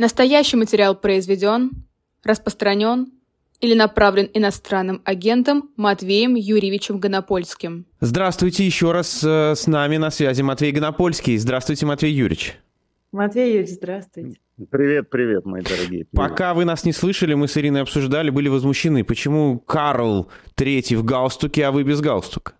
[0.00, 1.72] Настоящий материал произведен,
[2.24, 3.12] распространен
[3.60, 7.84] или направлен иностранным агентом Матвеем Юрьевичем Гонопольским.
[8.00, 11.36] Здравствуйте еще раз э, с нами на связи Матвей Гонопольский.
[11.36, 12.56] Здравствуйте, Матвей Юрьевич.
[13.12, 14.40] Матвей Юрьевич, здравствуйте.
[14.70, 16.06] Привет, привет, мои дорогие.
[16.06, 16.08] Привет.
[16.12, 19.04] Пока вы нас не слышали, мы с Ириной обсуждали, были возмущены.
[19.04, 22.54] Почему Карл третий в галстуке, а вы без галстука?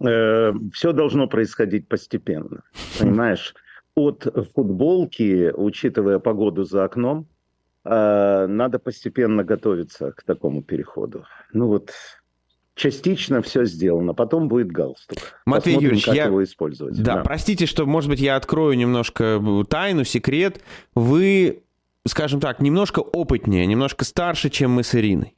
[0.00, 2.62] Э, все должно происходить постепенно,
[3.00, 3.52] понимаешь?
[3.98, 7.26] От футболки, учитывая погоду за окном,
[7.84, 11.24] э, надо постепенно готовиться к такому переходу.
[11.52, 11.90] Ну вот,
[12.74, 15.18] частично все сделано, потом будет галстук.
[15.44, 16.24] Матвей Посмотрим, Юрьевич, как я...
[16.26, 17.02] его использовать.
[17.02, 20.60] Да, да, простите, что, может быть, я открою немножко тайну, секрет.
[20.94, 21.64] Вы,
[22.06, 25.34] скажем так, немножко опытнее, немножко старше, чем мы с Ириной.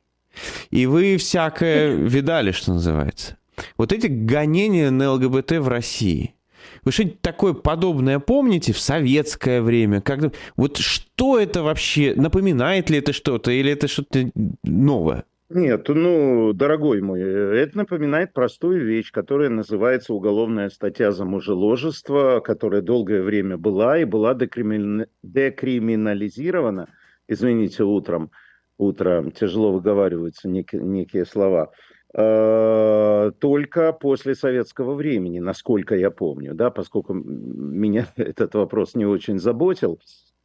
[0.70, 3.36] И вы всякое видали, что называется.
[3.76, 6.34] Вот эти гонения на ЛГБТ в России–
[6.84, 10.00] вы что-нибудь такое подобное помните в советское время?
[10.00, 10.32] Как...
[10.56, 12.14] Вот что это вообще?
[12.16, 14.30] Напоминает ли это что-то или это что-то
[14.62, 15.24] новое?
[15.50, 22.82] Нет, ну, дорогой мой, это напоминает простую вещь, которая называется уголовная статья за мужеложество, которая
[22.82, 25.06] долгое время была и была декримин...
[25.24, 26.88] декриминализирована,
[27.26, 28.30] извините, утром,
[28.78, 31.72] утром тяжело выговариваются некие, некие слова,
[32.12, 40.00] только после советского времени, насколько я помню, да, поскольку меня этот вопрос не очень заботил.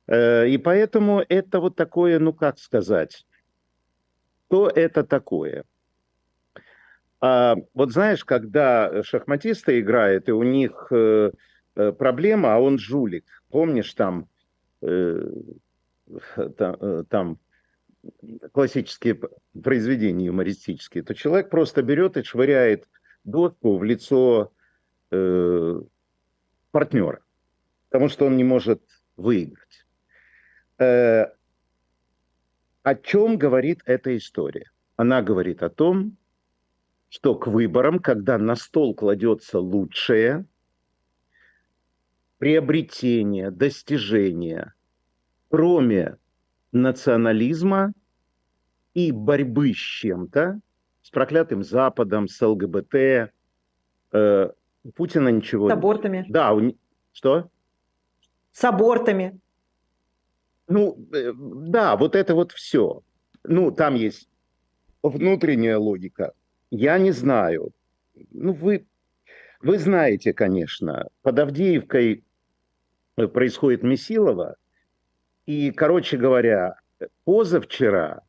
[0.07, 3.25] Э, и поэтому это вот такое, ну как сказать,
[4.47, 5.65] что это такое?
[7.19, 11.31] А, вот знаешь, когда шахматисты играют, и у них э,
[11.73, 14.27] проблема, а он жулик, помнишь там,
[14.81, 15.45] там,
[17.09, 17.39] там
[18.51, 19.19] классические
[19.63, 22.87] произведения юмористические, то человек просто берет и швыряет
[23.23, 24.51] доску в лицо
[25.11, 25.81] э,
[26.71, 27.21] партнера,
[27.89, 28.81] потому что он не может
[29.17, 29.85] выиграть.
[30.77, 31.27] Э,
[32.83, 34.69] о чем говорит эта история?
[34.95, 36.17] Она говорит о том,
[37.09, 40.45] что к выборам, когда на стол кладется лучшее,
[42.37, 44.73] приобретение, достижение,
[45.49, 46.17] кроме
[46.75, 47.93] национализма
[48.93, 50.59] и борьбы с чем-то,
[51.01, 53.31] с проклятым Западом, с ЛГБТ.
[54.11, 54.49] Э,
[54.83, 55.69] у Путина ничего...
[55.69, 56.25] С абортами.
[56.29, 56.75] Да, у...
[57.13, 57.49] что?
[58.51, 59.39] С абортами.
[60.67, 63.01] Ну, э, да, вот это вот все.
[63.43, 64.27] Ну, там есть
[65.01, 66.33] внутренняя логика.
[66.71, 67.71] Я не знаю.
[68.31, 68.85] Ну, вы,
[69.61, 72.23] вы знаете, конечно, под Авдеевкой
[73.15, 74.57] происходит Месилова,
[75.45, 76.79] и, короче говоря,
[77.23, 78.21] позавчера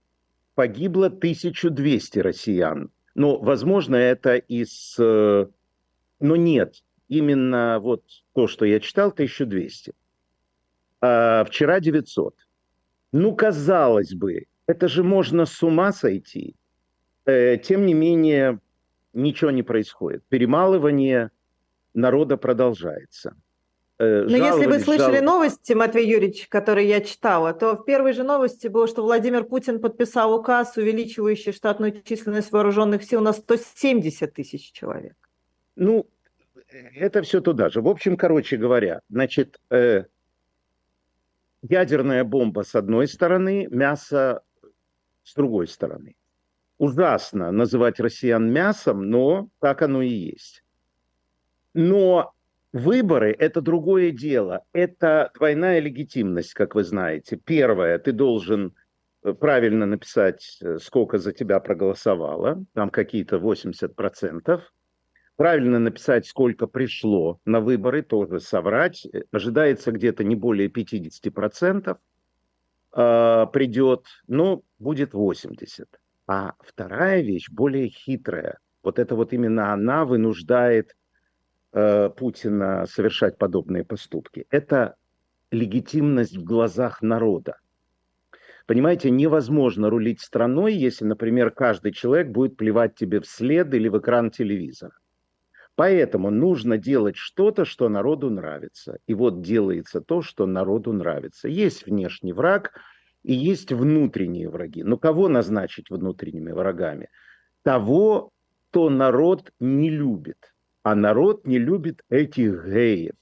[0.54, 2.90] погибло 1200 россиян.
[3.14, 4.96] Но, возможно, это из...
[4.98, 5.46] Э,
[6.20, 8.02] но нет, именно вот
[8.34, 9.94] то, что я читал, 1200.
[11.00, 12.34] А вчера 900.
[13.12, 16.56] Ну, казалось бы, это же можно с ума сойти.
[17.24, 18.60] Э, тем не менее,
[19.12, 20.24] ничего не происходит.
[20.28, 21.30] Перемалывание
[21.94, 23.34] народа продолжается.
[23.98, 25.24] Э, Но если вы слышали жал...
[25.24, 29.80] новости, Матвей Юрьевич, которые я читала, то в первой же новости было, что Владимир Путин
[29.80, 35.14] подписал указ, увеличивающий штатную численность вооруженных сил на 170 тысяч человек.
[35.76, 36.06] Ну,
[36.94, 37.80] это все туда же.
[37.80, 40.04] В общем, короче говоря, значит, э,
[41.62, 44.42] ядерная бомба с одной стороны, мясо
[45.24, 46.16] с другой стороны.
[46.78, 50.62] Ужасно называть россиян мясом, но так оно и есть.
[51.72, 52.34] Но
[52.72, 54.64] Выборы– это другое дело.
[54.72, 57.36] Это двойная легитимность, как вы знаете.
[57.36, 58.74] Первое, ты должен
[59.22, 64.60] э, правильно написать, э, сколько за тебя проголосовало, там какие-то 80%.
[65.36, 69.06] Правильно написать, сколько пришло на выборы, тоже соврать.
[69.06, 71.96] Э, ожидается где-то не более 50% э,
[72.92, 75.86] а, придет, но будет 80%.
[76.26, 80.96] А вторая вещь, более хитрая, вот это вот именно она вынуждает
[81.78, 84.46] Э, Путина совершать подобные поступки.
[84.48, 84.96] Это
[85.50, 87.58] легитимность в глазах народа.
[88.66, 94.30] Понимаете, невозможно рулить страной, если, например, каждый человек будет плевать тебе вслед или в экран
[94.30, 94.94] телевизора.
[95.74, 98.96] Поэтому нужно делать что-то, что народу нравится.
[99.06, 101.46] И вот делается то, что народу нравится.
[101.46, 102.72] Есть внешний враг
[103.22, 104.82] и есть внутренние враги.
[104.82, 107.10] Но кого назначить внутренними врагами?
[107.62, 108.30] Того,
[108.70, 110.38] кто народ не любит–
[110.86, 113.16] а народ не любит этих геев.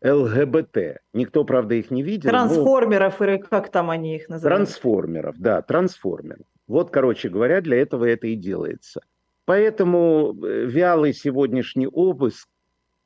[0.00, 1.00] ЛГБТ.
[1.12, 2.30] Никто, правда, их не видел.
[2.30, 3.26] Трансформеров, но...
[3.26, 4.58] или как там они их называют?
[4.58, 6.46] Трансформеров, да, трансформеров.
[6.68, 9.00] Вот, короче говоря, для этого это и делается.
[9.44, 12.48] Поэтому э, вялый сегодняшний обыск,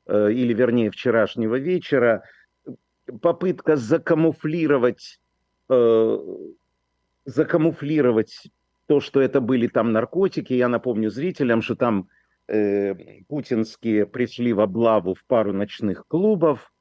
[0.05, 2.21] э, или вернее вчерашнего вечера,
[3.23, 5.19] попытка закамуфлировать,
[5.67, 6.19] э,
[7.25, 8.51] закамуфлировать
[8.85, 10.53] то, что это были там наркотики.
[10.53, 12.07] Я напомню зрителям, что там
[13.27, 16.71] путинские пришли в облаву в пару ночных клубов,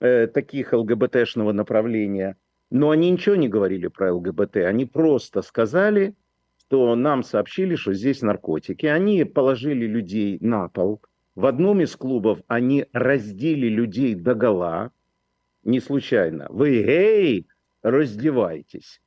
[0.00, 2.36] э, таких ЛГБТшного направления.
[2.70, 4.56] Но они ничего не говорили про ЛГБТ.
[4.58, 6.14] Они просто сказали,
[6.60, 8.86] что нам сообщили, что здесь наркотики.
[8.86, 11.00] Они положили людей на пол.
[11.34, 14.92] В одном из клубов они раздели людей до гола.
[15.62, 16.46] Не случайно.
[16.50, 17.46] Вы, эй,
[17.82, 19.00] раздевайтесь.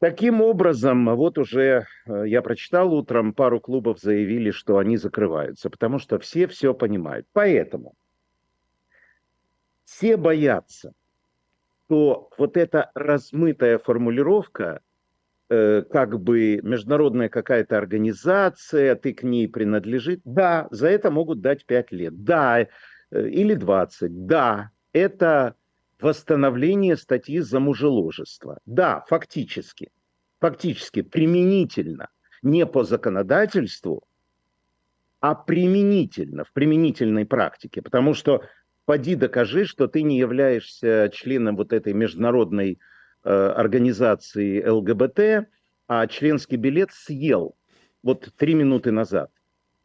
[0.00, 5.98] Таким образом, вот уже э, я прочитал утром, пару клубов заявили, что они закрываются, потому
[5.98, 7.26] что все все понимают.
[7.34, 7.94] Поэтому
[9.84, 10.94] все боятся,
[11.84, 14.80] что вот эта размытая формулировка,
[15.50, 21.66] э, как бы международная какая-то организация, ты к ней принадлежит, да, за это могут дать
[21.66, 22.66] 5 лет, да, э,
[23.10, 25.56] или 20, да, это
[26.02, 28.58] восстановление статьи за мужеложество.
[28.66, 29.90] Да, фактически,
[30.40, 32.08] фактически, применительно,
[32.42, 34.04] не по законодательству,
[35.20, 37.82] а применительно, в применительной практике.
[37.82, 38.42] Потому что
[38.86, 42.78] поди докажи, что ты не являешься членом вот этой международной
[43.22, 45.48] э, организации ЛГБТ,
[45.86, 47.56] а членский билет съел
[48.02, 49.30] вот три минуты назад.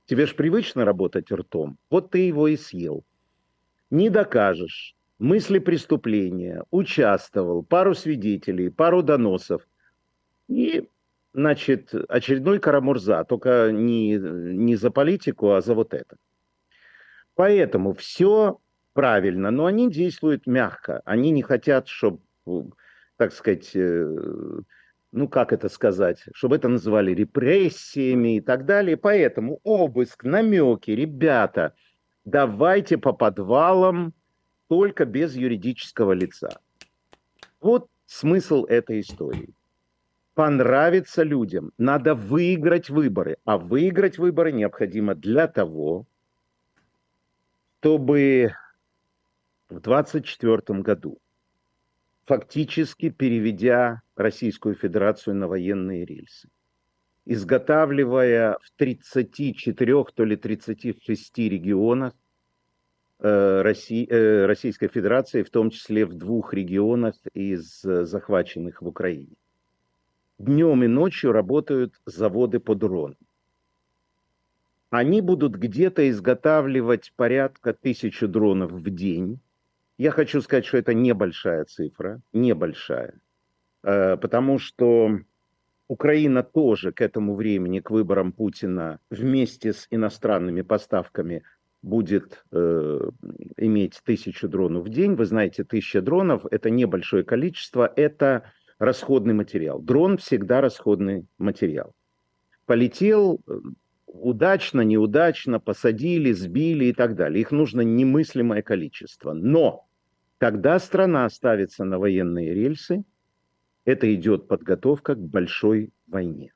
[0.06, 3.04] Тебе же привычно работать ртом, вот ты его и съел.
[3.90, 9.68] Не докажешь, мысли преступления, участвовал, пару свидетелей, пару доносов.
[10.48, 10.90] И,
[11.34, 16.18] значит, очередной Карамурза, только не, не за политику, а за вот это.
[17.36, 18.60] Поэтому все
[18.94, 21.02] правильно, но они действуют мягко.
[21.06, 22.22] Они не хотят, чтобы,
[23.18, 24.16] так сказать, э,
[25.12, 28.98] ну как это сказать, чтобы это называли репрессиями и так далее.
[28.98, 31.74] Поэтому обыск, намеки, ребята,
[32.24, 34.14] давайте по подвалам,
[34.68, 36.60] только без юридического лица.
[37.62, 39.54] Вот смысл этой истории.
[40.34, 43.38] Понравится людям, надо выиграть выборы.
[43.46, 46.06] А выиграть выборы необходимо для того,
[47.80, 48.56] чтобы
[49.70, 51.20] в 2024 году,
[52.26, 56.50] фактически переведя Российскую Федерацию на военные рельсы,
[57.26, 62.14] изготавливая в 34 то ли 36 регионах
[63.62, 69.36] России, э, Российской Федерации, в том числе в двух регионах из э, захваченных в Украине.
[70.38, 73.18] Днем и ночью работают заводы по дронам.
[74.90, 79.40] Они будут где-то изготавливать порядка тысячи дронов в день.
[79.98, 83.14] Я хочу сказать, что это небольшая цифра, небольшая,
[83.82, 85.20] потому что
[85.88, 91.44] Украина тоже к этому времени, к выборам Путина, вместе с иностранными поставками
[91.86, 93.00] будет э,
[93.58, 95.14] иметь тысячу дронов в день.
[95.14, 99.80] Вы знаете, тысяча дронов– это небольшое количество, это расходный материал.
[99.80, 101.94] Дрон всегда расходный материал.
[102.66, 103.60] Полетел э,
[104.08, 107.42] удачно, неудачно, посадили, сбили и так далее.
[107.42, 109.34] Их нужно немыслимое количество.
[109.34, 109.88] Но
[110.40, 113.04] когда страна ставится на военные рельсы,
[113.86, 116.52] это идет подготовка к большой войне.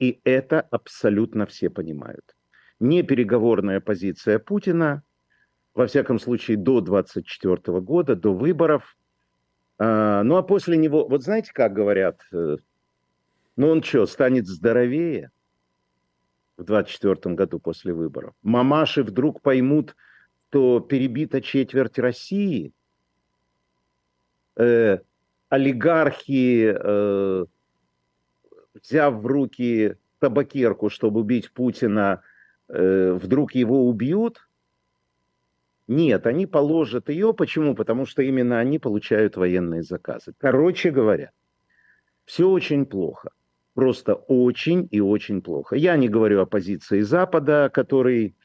[0.00, 2.34] И это абсолютно все понимают
[2.80, 5.02] не переговорная позиция Путина,
[5.74, 8.96] во всяком случае до 24 года, до выборов.
[9.78, 12.56] А, ну а после него, вот знаете, как говорят, э,
[13.56, 15.30] ну он что, станет здоровее
[16.56, 18.34] в 24 году после выборов?
[18.42, 19.94] Мамаши вдруг поймут,
[20.50, 22.72] что перебита четверть России,
[24.56, 24.98] э,
[25.48, 27.46] олигархи, э,
[28.82, 32.22] взяв в руки табакерку, чтобы убить Путина,
[32.68, 34.48] вдруг его убьют?
[35.88, 37.32] Нет, они положат ее.
[37.32, 37.74] Почему?
[37.74, 40.34] Потому что именно они получают военные заказы.
[40.38, 41.32] Короче говоря,
[42.26, 43.30] все очень плохо.
[43.72, 45.76] Просто очень и очень плохо.
[45.76, 48.36] Я не говорю о позиции Запада, который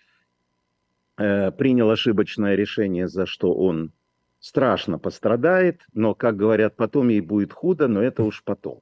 [1.17, 3.91] э, принял ошибочное решение, за что он
[4.39, 8.79] страшно пострадает, но, как говорят, потом ей будет худо, но это уж потом.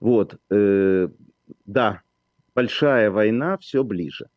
[0.00, 1.08] Вот, э,
[1.66, 2.02] да,
[2.54, 4.28] большая война все ближе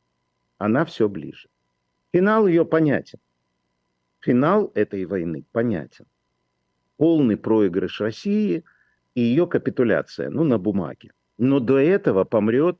[0.63, 1.49] она все ближе.
[2.13, 3.19] Финал ее понятен.
[4.21, 6.05] Финал этой войны понятен.
[6.95, 8.63] Полный проигрыш России
[9.13, 11.11] и ее капитуляция, ну, на бумаге.
[11.37, 12.79] Но до этого помрет,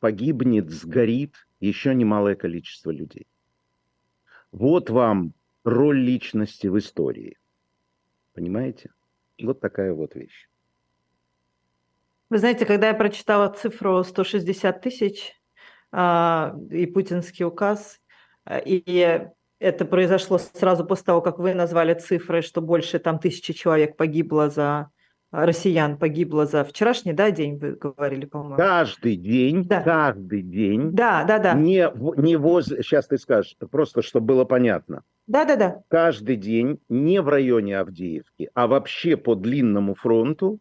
[0.00, 3.26] погибнет, сгорит еще немалое количество людей.
[4.50, 7.36] Вот вам роль личности в истории.
[8.32, 8.90] Понимаете?
[9.42, 10.48] Вот такая вот вещь.
[12.30, 15.37] Вы знаете, когда я прочитала цифру 160 тысяч,
[15.92, 17.98] и путинский указ,
[18.44, 19.28] а, и
[19.58, 24.50] это произошло сразу после того, как вы назвали цифры, что больше там тысячи человек погибло
[24.50, 24.90] за
[25.30, 28.56] россиян погибло за вчерашний да, день, вы говорили, по-моему.
[28.56, 29.82] Каждый день, да.
[29.82, 30.92] каждый день.
[30.92, 31.54] Да, да, да.
[31.54, 35.02] Не, не возле, сейчас ты скажешь, просто чтобы было понятно.
[35.26, 35.82] Да, да, да.
[35.88, 40.58] Каждый день не в районе Авдеевки, а вообще по длинному фронту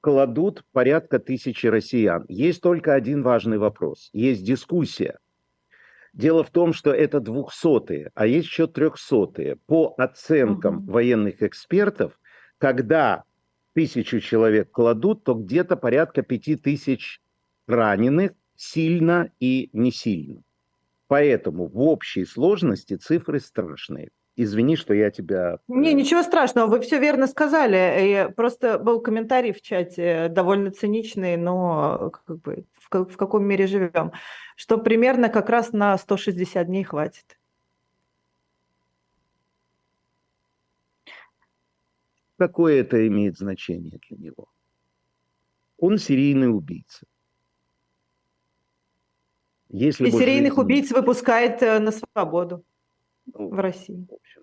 [0.00, 2.24] кладут порядка тысячи россиян.
[2.28, 4.10] Есть только один важный вопрос.
[4.12, 5.18] Есть дискуссия.
[6.12, 9.56] Дело в том, что это двухсотые, а есть еще трехсотые.
[9.66, 10.92] По оценкам угу.
[10.92, 12.18] военных экспертов,
[12.56, 13.24] когда
[13.74, 17.20] тысячу человек кладут, то где-то порядка пяти тысяч
[17.66, 20.42] раненых сильно и не сильно.
[21.08, 24.10] Поэтому в общей сложности цифры страшные.
[24.38, 25.60] Извини, что я тебя...
[25.66, 28.28] Не, ничего страшного, вы все верно сказали.
[28.28, 33.66] И просто был комментарий в чате довольно циничный, но как бы в, в каком мире
[33.66, 34.12] живем,
[34.54, 37.38] что примерно как раз на 160 дней хватит.
[42.36, 44.48] Какое это имеет значение для него?
[45.78, 47.06] Он серийный убийца.
[49.70, 52.62] Если И серийных убийц выпускает э, на свободу
[53.32, 54.06] в России.
[54.08, 54.42] В общем.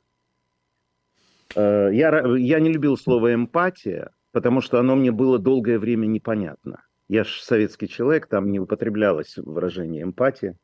[1.56, 6.84] Э, я, я не любил слово эмпатия, потому что оно мне было долгое время непонятно.
[7.08, 10.58] Я же советский человек, там не употреблялось выражение эмпатия.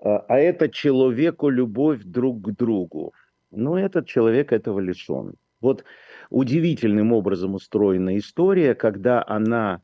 [0.00, 3.12] А, а это человеку любовь друг к другу.
[3.50, 5.34] Но этот человек этого лишен.
[5.60, 5.84] Вот
[6.30, 9.82] удивительным образом устроена история, когда она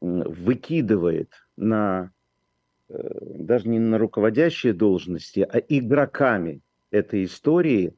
[0.00, 2.10] выкидывает на
[3.44, 7.94] даже не на руководящие должности, а игроками этой истории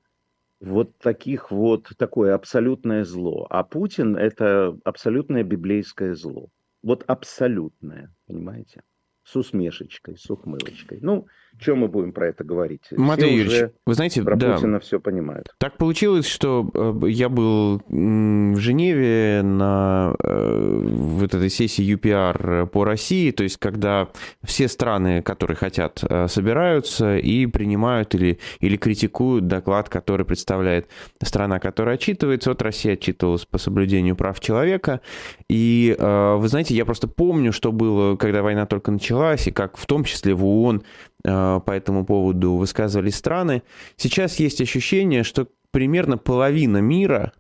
[0.60, 3.46] вот таких вот такое абсолютное зло.
[3.50, 6.48] А Путин это абсолютное библейское зло.
[6.82, 8.82] Вот абсолютное, понимаете?
[9.26, 11.00] с усмешечкой, с ухмылочкой.
[11.02, 11.26] Ну,
[11.58, 12.82] что мы будем про это говорить?
[12.90, 15.54] Матвей все Юрьевич, вы знаете, про да, Путина все понимают.
[15.58, 22.84] Так получилось, что э, я был в Женеве на э, вот этой сессии UPR по
[22.84, 24.08] России, то есть когда
[24.42, 30.88] все страны, которые хотят, э, собираются и принимают или, или критикуют доклад, который представляет
[31.22, 32.50] страна, которая отчитывается.
[32.50, 35.00] Вот Россия отчитывалась по соблюдению прав человека.
[35.48, 39.86] И вы знаете, я просто помню, что было, когда война только началась, и как в
[39.86, 40.82] том числе в ООН
[41.26, 43.62] по этому поводу высказывались страны,
[43.96, 47.32] сейчас есть ощущение, что примерно половина мира,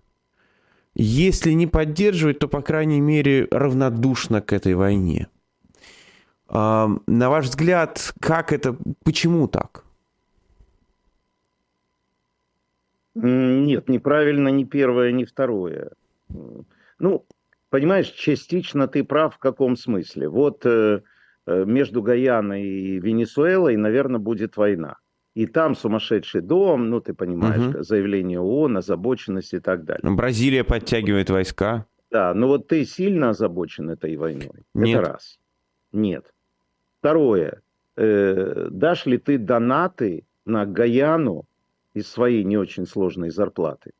[0.94, 5.28] если не поддерживает, то, по крайней мере, равнодушна к этой войне.
[6.48, 9.84] А, на ваш взгляд, как это, почему так?
[13.14, 15.92] Нет, неправильно ни первое, ни второе.
[16.98, 17.24] Ну,
[17.70, 20.28] понимаешь, частично ты прав в каком смысле.
[20.28, 21.00] Вот э, Э,
[21.46, 24.96] между Гаяной и Венесуэлой, наверное, будет война.
[25.34, 27.82] И там сумасшедший дом, ну, ты понимаешь, угу.
[27.82, 30.10] заявление ООН, озабоченность и так далее.
[30.10, 31.84] Бразилия подтягивает войска.
[32.10, 34.64] Да, но вот ты сильно озабочен этой войной.
[34.72, 35.00] Нет.
[35.00, 35.38] Это раз.
[35.92, 36.24] Нет.
[37.00, 37.60] Второе.
[37.96, 41.44] Э, дашь ли ты донаты на Гаяну
[41.92, 43.90] из своей не очень сложной зарплаты?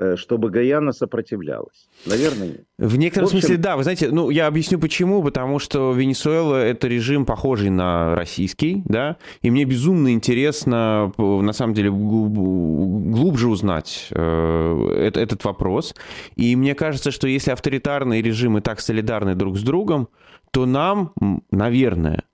[0.00, 1.86] Э, чтобы Гаяна сопротивлялась?
[2.06, 2.64] Наверное, нет.
[2.78, 3.40] В некотором в общем...
[3.40, 3.76] смысле, да.
[3.76, 5.22] Вы знаете, ну, я объясню почему.
[5.22, 11.74] Потому что Венесуэла– это режим, похожий на российский, да, и мне безумно интересно, на самом
[11.74, 15.94] деле, глубже узнать э, этот вопрос.
[16.34, 20.08] И мне кажется, что если авторитарные режимы так солидарны друг с другом,
[20.50, 21.12] то нам,
[21.50, 22.24] наверное,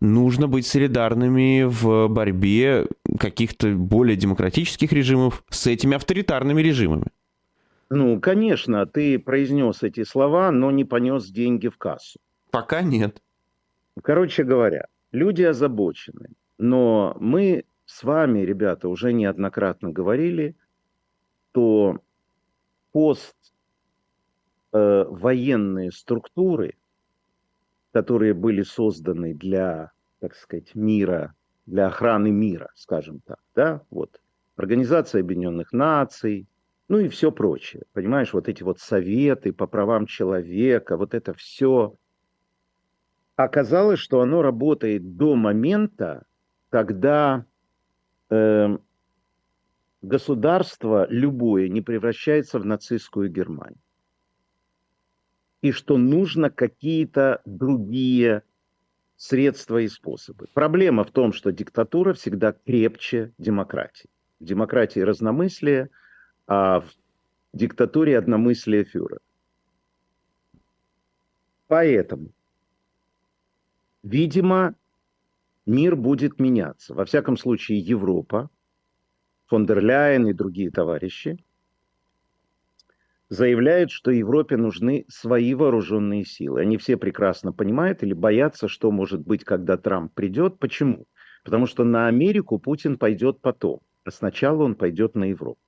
[0.00, 2.86] нужно быть солидарными в борьбе
[3.18, 7.06] каких-то более демократических режимов с этими авторитарными режимами.
[7.88, 12.18] Ну, конечно, ты произнес эти слова, но не понес деньги в кассу.
[12.50, 13.22] Пока нет.
[14.02, 16.30] Короче говоря, люди озабочены.
[16.58, 20.56] Но мы с вами, ребята, уже неоднократно говорили,
[21.50, 22.00] что
[22.92, 23.36] пост
[24.72, 26.74] э, военные структуры–
[27.96, 29.90] которые были созданы для,
[30.20, 34.20] так сказать, мира, для охраны мира, скажем так, да, вот,
[34.56, 36.46] Организация Объединенных Наций,
[36.88, 41.96] ну и все прочее, понимаешь, вот эти вот советы по правам человека, вот это все.
[43.34, 46.24] Оказалось, что оно работает до момента,
[46.70, 47.44] когда
[48.30, 48.78] э,
[50.00, 53.80] государство любое не превращается в нацистскую Германию
[55.62, 58.42] и что нужно какие-то другие
[59.16, 60.46] средства и способы.
[60.54, 64.08] Проблема в том, что диктатура всегда крепче демократии.
[64.38, 65.90] В демократии разномыслие,
[66.46, 66.90] а в
[67.52, 69.20] диктатуре одномыслие фюрера.
[71.68, 72.30] Поэтому,
[74.02, 74.74] видимо,
[75.64, 76.94] мир будет меняться.
[76.94, 78.50] Во всяком случае, Европа
[79.46, 81.38] фон дер Ляйен и другие товарищи,
[83.28, 86.60] заявляют, что Европе нужны свои вооруженные силы.
[86.60, 90.58] Они все прекрасно понимают или боятся, что может быть, когда Трамп придет.
[90.58, 91.06] Почему?
[91.44, 95.60] Потому что на Америку Путин пойдет потом, а сначала он пойдет на Европу.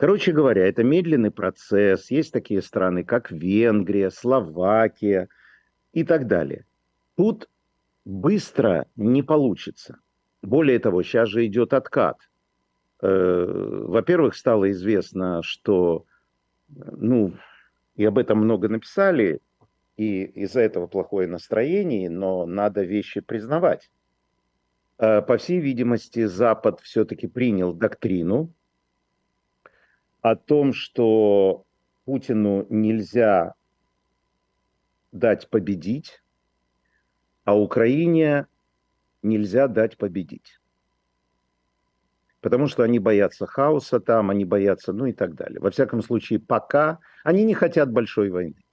[0.00, 2.10] Короче говоря, это медленный процесс.
[2.10, 5.28] Есть такие страны, как Венгрия, Словакия
[5.92, 6.64] и так далее.
[7.18, 7.50] Тут
[8.06, 9.98] быстро не получится.
[10.40, 12.16] Более того, сейчас же идет откат.
[13.02, 13.44] Э,
[13.88, 16.06] во-первых, стало известно, что,
[16.70, 17.34] ну,
[17.94, 19.42] и об этом много написали,
[19.98, 23.90] и из-за этого плохое настроение, но надо вещи признавать.
[24.96, 28.54] Э, по всей видимости, Запад все-таки принял доктрину,
[30.22, 31.64] о том, что
[32.04, 33.54] Путину нельзя
[35.12, 36.22] дать победить,
[37.44, 38.46] а Украине
[39.22, 40.60] нельзя дать победить.
[42.40, 45.60] Потому что они боятся хаоса там, они боятся, ну и так далее.
[45.60, 48.64] Во всяком случае, пока они не хотят большой войны.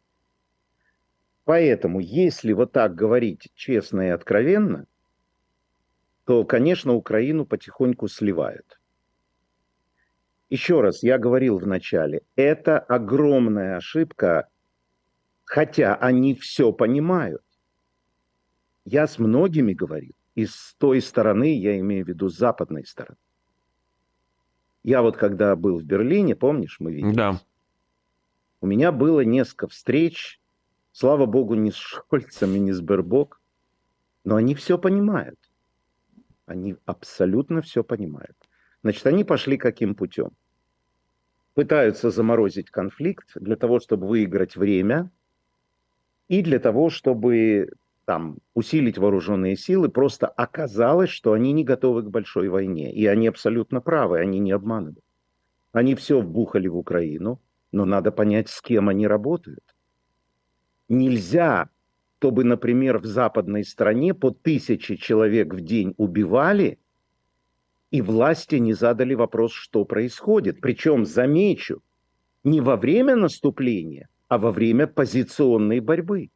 [1.44, 4.86] Поэтому, если вот так говорить честно и откровенно,
[6.26, 8.77] то, конечно, Украину потихоньку сливают.
[10.50, 14.48] Еще раз, я говорил в начале, это огромная ошибка,
[15.44, 17.44] хотя они все понимают.
[18.86, 23.18] Я с многими говорил, и с той стороны, я имею в виду с западной стороны.
[24.84, 27.14] Я вот когда был в Берлине, помнишь, мы видели?
[27.14, 27.42] Да.
[28.62, 30.40] У меня было несколько встреч,
[30.94, 33.42] слава богу, не с Шольцем и не с Бербок,
[34.24, 35.38] но они все понимают.
[36.46, 38.38] Они абсолютно все понимают.
[38.88, 40.30] Значит, они пошли каким путем?
[41.56, 45.12] Пытаются заморозить конфликт для того, чтобы выиграть время
[46.30, 47.74] и для того, чтобы
[48.06, 49.90] там усилить вооруженные силы.
[49.90, 52.94] Просто оказалось, что они не готовы к большой войне.
[52.94, 55.04] И они абсолютно правы, они не обманывают.
[55.74, 57.42] Они все вбухали в Украину,
[57.74, 59.76] но надо понять, с кем они работают.
[60.88, 61.68] Нельзя,
[62.20, 66.80] чтобы, например, в западной стране по тысяче человек в день убивали–
[67.92, 70.60] и власти не задали вопрос, что происходит.
[70.62, 71.82] Причем, замечу,
[72.44, 76.30] не во время наступления, а во время позиционной борьбы.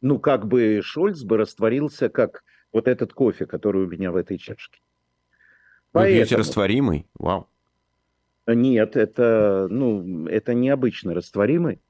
[0.00, 4.38] Ну, как бы Шольц бы растворился, как вот этот кофе, который у меня в этой
[4.38, 4.80] чашке.
[5.92, 6.30] Поэтому...
[6.30, 7.06] Вы растворимый?
[7.18, 7.48] Вау.
[8.46, 11.80] Нет, это, ну, это необычно растворимый.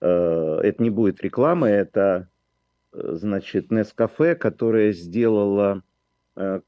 [0.00, 2.28] Э, это не будет рекламы, это,
[2.92, 5.82] э, значит, Нескафе, которая сделала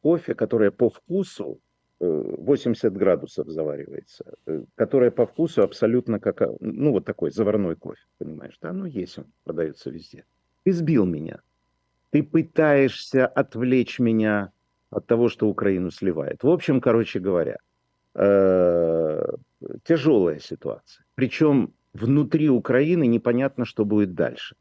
[0.01, 1.61] кофе, которое по вкусу
[1.99, 8.03] 80 э, градусов заваривается, э, которое по вкусу абсолютно как, ну, вот такой заварной кофе,
[8.19, 10.25] понимаешь, да, ну, есть он, продается везде.
[10.65, 11.41] Ты сбил меня.
[12.11, 14.53] Ты пытаешься отвлечь меня
[14.91, 16.43] от того, что Украину сливает.
[16.43, 17.59] В общем, короче говоря,
[19.85, 21.05] тяжелая ситуация.
[21.15, 24.57] Причем внутри Украины непонятно, что будет дальше.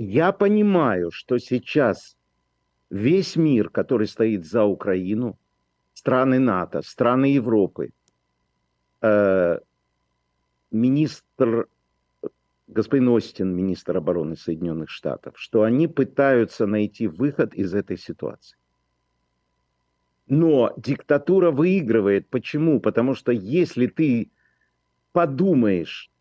[0.00, 2.16] Я понимаю, что сейчас
[2.88, 5.36] весь мир, который стоит за Украину,
[5.92, 7.90] страны НАТО, страны Европы,
[9.02, 9.58] э,
[10.70, 11.66] министр,
[12.68, 18.56] господин Остин, министр обороны Соединенных Штатов, что они пытаются найти выход из этой ситуации.
[20.28, 22.28] Но диктатура выигрывает.
[22.28, 22.78] Почему?
[22.78, 24.30] Потому что если ты
[25.10, 26.12] подумаешь,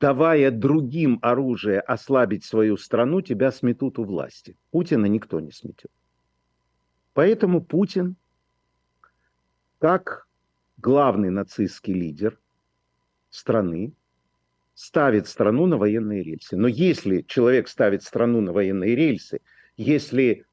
[0.00, 4.56] давая другим оружие ослабить свою страну, тебя сметут у власти.
[4.70, 5.90] Путина никто не сметет.
[7.14, 8.16] Поэтому Путин,
[9.78, 10.26] как
[10.76, 12.38] главный нацистский лидер
[13.30, 13.94] страны,
[14.74, 16.56] ставит страну на военные рельсы.
[16.56, 19.40] Но если человек ставит страну на военные рельсы,
[19.78, 20.44] если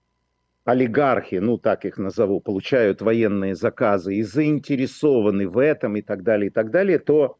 [0.63, 6.47] олигархи, ну так их назову, получают военные заказы и заинтересованы в этом и так далее,
[6.47, 7.37] и так далее, то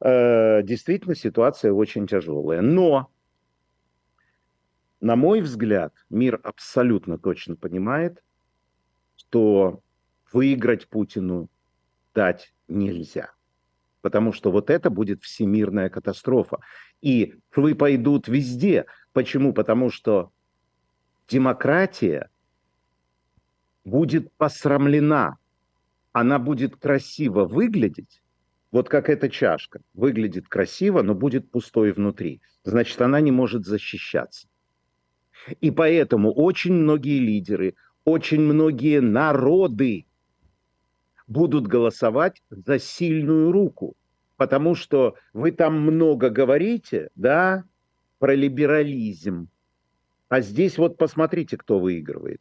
[0.00, 2.60] э, действительно ситуация очень тяжелая.
[2.62, 3.10] Но,
[5.00, 8.22] на мой взгляд, мир абсолютно точно понимает,
[9.16, 9.80] что
[10.32, 11.48] выиграть Путину
[12.14, 13.32] дать нельзя.
[14.00, 16.60] Потому что вот это будет всемирная катастрофа.
[17.02, 18.86] И вы пойдут везде.
[19.12, 19.52] Почему?
[19.52, 20.32] Потому что
[21.28, 22.30] демократия
[23.84, 25.36] будет посрамлена.
[26.12, 28.22] Она будет красиво выглядеть,
[28.72, 29.80] вот как эта чашка.
[29.94, 32.40] Выглядит красиво, но будет пустой внутри.
[32.64, 34.48] Значит, она не может защищаться.
[35.60, 40.06] И поэтому очень многие лидеры, очень многие народы
[41.26, 43.96] будут голосовать за сильную руку.
[44.36, 47.64] Потому что вы там много говорите, да,
[48.18, 49.48] про либерализм.
[50.28, 52.40] А здесь вот посмотрите, кто выигрывает.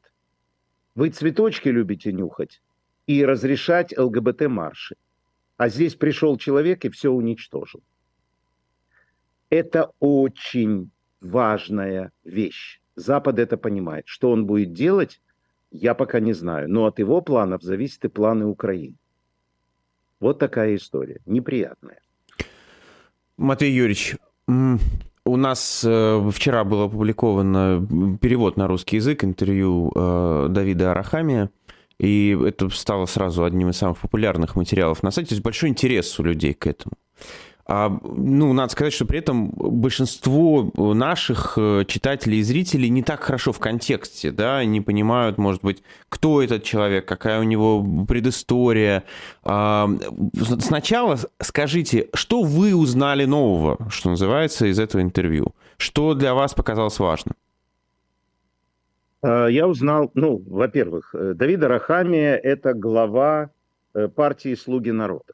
[0.95, 2.61] Вы цветочки любите нюхать
[3.07, 4.95] и разрешать ЛГБТ-марши.
[5.59, 7.81] А здесь пришел человек и все уничтожил.
[9.49, 12.79] Это очень важная вещь.
[12.95, 14.05] Запад это понимает.
[14.07, 15.21] Что он будет делать,
[15.69, 16.69] я пока не знаю.
[16.69, 18.95] Но от его планов зависят и планы Украины.
[20.21, 21.19] Вот такая история.
[21.25, 21.99] Неприятная.
[23.35, 24.15] Матвей Юрьевич,
[24.47, 31.49] у нас э, вчера был опубликован перевод на русский язык интервью э, Давида Арахамия.
[31.99, 35.29] И это стало сразу одним из самых популярных материалов на сайте.
[35.29, 36.93] То есть большой интерес у людей к этому.
[37.71, 43.21] А, ну, надо сказать, что при этом большинство наших э, читателей и зрителей не так
[43.21, 49.03] хорошо в контексте, да, не понимают, может быть, кто этот человек, какая у него предыстория.
[49.43, 49.87] А,
[50.61, 55.53] сначала скажите, что вы узнали нового, что называется, из этого интервью?
[55.77, 57.35] Что для вас показалось важным?
[59.21, 63.51] А, я узнал, ну, во-первых, э, Давида Рахамия– это глава
[63.93, 65.33] э, партии «Слуги народа».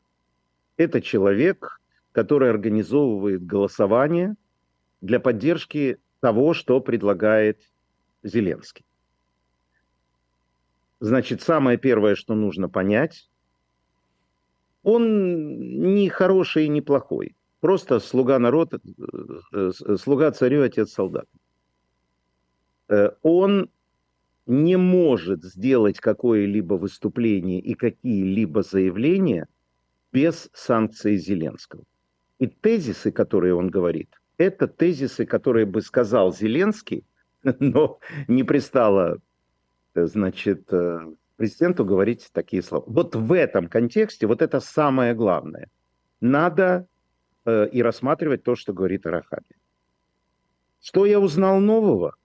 [0.78, 1.80] Это человек,
[2.12, 4.36] который организовывает голосование
[5.02, 7.62] для поддержки того, что предлагает
[8.24, 8.86] Зеленский.
[11.00, 13.30] Значит, самое первое, что нужно понять,
[14.82, 17.36] он не хороший и не плохой.
[17.60, 18.80] Просто слуга народа,
[19.54, 21.28] э, э, слуга царю, отец солдат.
[22.89, 23.69] Э, он
[24.45, 29.48] не может сделать какое-либо выступление и какие-либо заявления
[30.12, 31.84] без санкций Зеленского.
[32.38, 37.06] И тезисы, которые он говорит, это тезисы, которые бы сказал Зеленский,
[37.60, 39.19] но не пристало,
[39.95, 41.00] значит, э,
[41.38, 42.84] президенту говорить такие слова.
[42.88, 45.69] Вот в этом контексте, вот это самое главное.
[46.21, 46.88] Надо
[47.45, 49.56] э, и рассматривать то, что говорит Арахаби.
[50.82, 52.15] Что я узнал нового?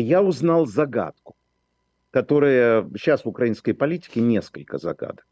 [0.00, 1.34] Я узнал загадку,
[2.12, 5.26] которая сейчас в украинской политике несколько загадок.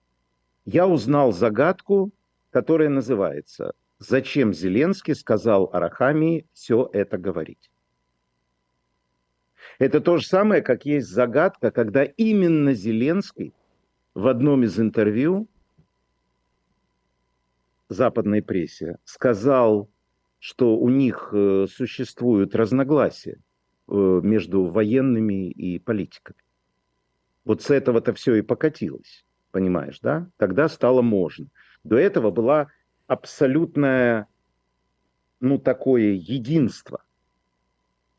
[0.64, 2.10] Я узнал загадку,
[2.50, 7.70] которая называется «Зачем Зеленский сказал Арахамии все это говорить?»
[9.78, 13.54] Это то же самое, как есть загадка, когда именно Зеленский
[14.14, 15.46] в одном из интервью
[17.88, 19.88] западной прессе сказал,
[20.40, 23.38] что у них э, существуют разногласия
[23.88, 26.38] между военными и политиками.
[27.44, 30.28] Вот с этого-то все и покатилось понимаешь, да?
[30.36, 31.46] Тогда стало можно.
[31.82, 32.66] До этого была
[33.06, 34.28] абсолютное,
[35.40, 37.02] ну, такое единство,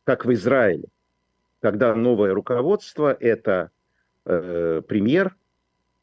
[0.04, 0.88] как в Израиле,
[1.60, 3.70] когда новое руководство– это
[4.26, 5.36] э, премьер,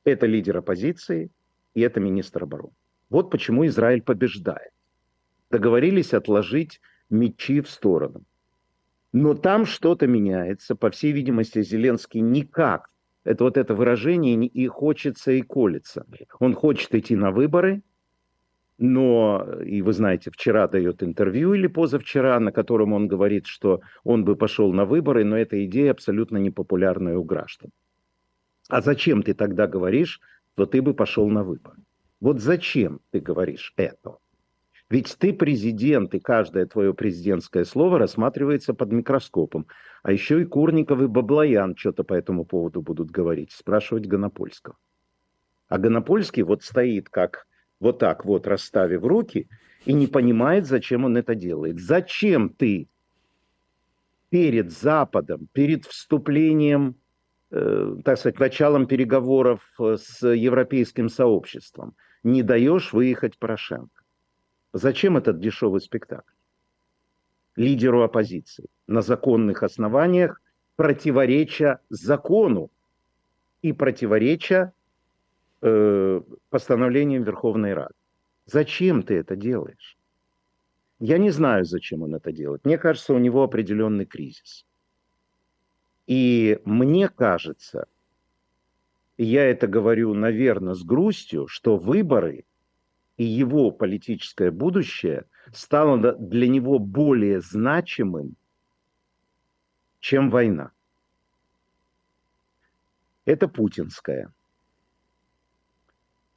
[0.05, 1.33] это лидер оппозиции
[1.75, 2.77] и это министр обороны.
[3.11, 4.71] Вот почему Израиль побеждает.
[5.51, 8.23] Договорились отложить мечи в сторону.
[9.15, 10.75] Но там что-то меняется.
[10.75, 12.91] По всей видимости, Зеленский никак
[13.23, 16.05] это вот это выражение и хочется, и колется.
[16.41, 17.85] Он хочет идти на выборы,
[18.77, 24.25] но, и вы знаете, вчера дает интервью или позавчера, на котором он говорит, что он
[24.25, 27.71] бы пошел на выборы, но эта идея абсолютно непопулярная у граждан.
[28.69, 30.21] А зачем ты тогда говоришь,
[30.55, 31.77] что ты бы пошел на выборы?
[32.19, 34.17] Вот зачем ты говоришь это?
[34.91, 39.67] Ведь ты президент, и каждое твое президентское слово рассматривается под микроскопом.
[40.03, 44.77] А еще и Курников и Баблоян что-то по этому поводу будут говорить, спрашивать Гонопольского.
[45.69, 47.47] А Гонопольский вот стоит как
[47.81, 49.49] вот так вот, расставив руки,
[49.85, 51.79] и не понимает, зачем он это делает.
[51.79, 52.89] Зачем ты
[54.31, 56.97] перед Западом, перед вступлением,
[57.51, 64.04] э, так сказать, началом переговоров э, с европейским сообществом не даешь выехать Порошенко?
[64.75, 66.33] Зачем этот дешевый спектакль?
[67.55, 70.43] Лидеру оппозиции на законных основаниях,
[70.75, 72.73] противореча закону
[73.63, 74.73] и противореча
[75.63, 77.95] э, постановлениям Верховной Рады.
[78.47, 79.97] Зачем ты это делаешь?
[80.99, 82.65] Я не знаю, зачем он это делает.
[82.65, 84.67] Мне кажется, у него определенный кризис.
[86.09, 87.87] И мне кажется,
[89.19, 92.45] я это говорю, наверное, с грустью, что выборы
[93.17, 98.37] и его политическое будущее стало для него более значимым,
[100.01, 100.73] чем война.
[103.25, 104.33] Это путинская.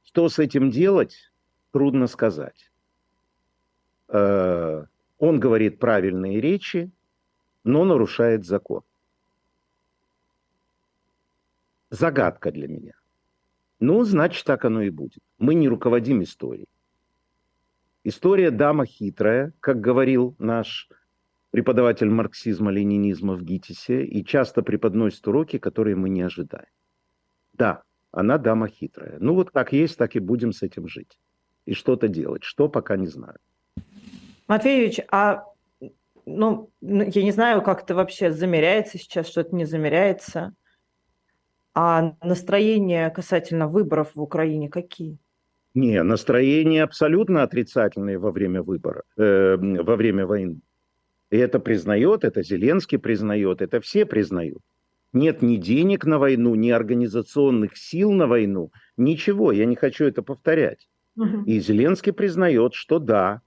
[0.04, 1.30] Что с этим делать,
[1.72, 2.70] трудно сказать.
[4.08, 4.86] Э,
[5.18, 6.90] он говорит правильные речи,
[7.64, 8.82] но нарушает закон.
[11.90, 12.94] Загадка для меня.
[13.80, 15.20] Ну, значит, так оно и будет.
[15.38, 16.68] Мы не руководим историей.
[18.04, 20.88] История дама хитрая, как говорил наш
[21.50, 26.68] преподаватель марксизма-ленинизма в ГИТИСе и часто преподносит уроки, которые мы не ожидаем.
[27.52, 29.16] Да, она дама хитрая.
[29.20, 31.18] Ну вот как есть, так и будем с этим жить.
[31.66, 32.44] И что-то делать.
[32.44, 33.38] Что, пока не знаю.
[34.46, 35.44] Матвеевич, а
[36.24, 40.54] ну, я не знаю, как это вообще замеряется сейчас, что-то не замеряется.
[41.80, 45.16] А настроения касательно выборов в Украине какие?
[45.74, 50.60] Не, настроения абсолютно отрицательные во время выбора, э, во время войны.
[51.30, 54.58] И это признает, это Зеленский признает, это все признают.
[55.12, 59.52] Нет ни денег на войну, ни организационных сил на войну, ничего.
[59.52, 60.88] Я не хочу это повторять.
[61.16, 61.44] Угу.
[61.46, 63.40] И Зеленский признает, что да.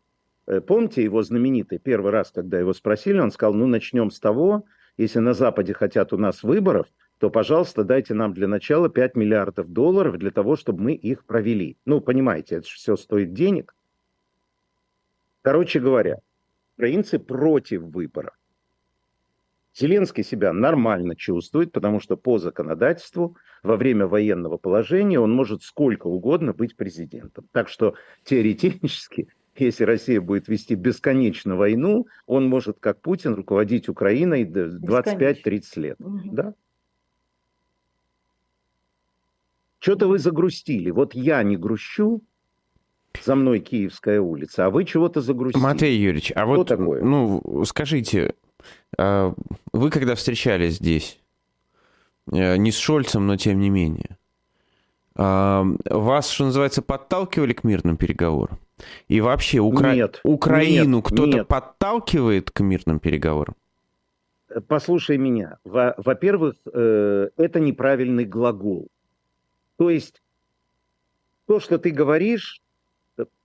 [0.48, 4.64] Э, помните его знаменитый первый раз, когда его спросили, он сказал, ну начнем с того,
[4.96, 6.88] если на Западе хотят у нас выборов,
[7.22, 11.78] то, пожалуйста, дайте нам для начала 5 миллиардов долларов для того, чтобы мы их провели.
[11.86, 13.76] Ну, понимаете, это же все стоит денег.
[15.44, 16.18] Короче говоря,
[16.76, 18.34] украинцы против выборов.
[19.76, 26.08] Зеленский себя нормально чувствует, потому что по законодательству во время военного положения он может сколько
[26.08, 27.48] угодно быть президентом.
[27.52, 34.44] Так что теоретически, если Россия будет вести бесконечно войну, он может, как Путин, руководить Украиной
[34.44, 35.98] 25-30 лет.
[36.00, 36.20] Угу.
[36.32, 36.56] Да?
[39.82, 40.92] Что-то вы загрустили.
[40.92, 42.22] Вот я не грущу,
[43.24, 45.62] за мной Киевская улица, а вы чего-то загрустили.
[45.62, 47.04] Матвей Юрьевич, а Что вот, такое?
[47.04, 48.36] ну, скажите,
[48.98, 49.34] а
[49.74, 51.20] вы когда встречались здесь,
[52.32, 54.18] э, не с Шольцем, но тем не менее,
[55.16, 58.60] а вас, что называется, подталкивали к мирным переговорам?
[59.08, 59.96] И вообще Укра...
[59.96, 63.56] нет, Украину кто-то подталкивает к мирным переговорам?
[64.68, 65.58] Послушай меня.
[65.64, 68.90] Во-первых, э, это неправильный глагол.
[69.82, 70.22] То есть
[71.48, 72.62] то, что ты говоришь,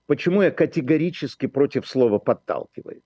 [0.05, 3.05] почему я категорически против слова «подталкивает».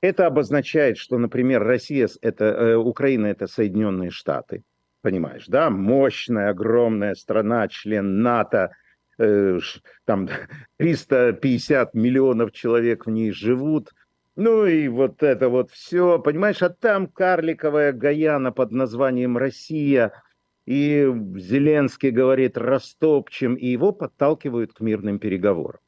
[0.00, 4.62] Это обозначает, что, например, Россия, это, э, Украина– это Соединенные Штаты,
[5.00, 5.70] понимаешь, да?
[5.70, 8.70] Мощная, огромная страна, член НАТО,
[9.18, 9.58] э,
[10.04, 10.28] там
[10.76, 13.90] 350 миллионов человек в ней живут–
[14.36, 20.12] ну и вот это вот все, понимаешь, а там карликовая Гаяна под названием Россия–
[20.66, 25.80] и Зеленский говорит растопчем, и его подталкивают к мирным переговорам.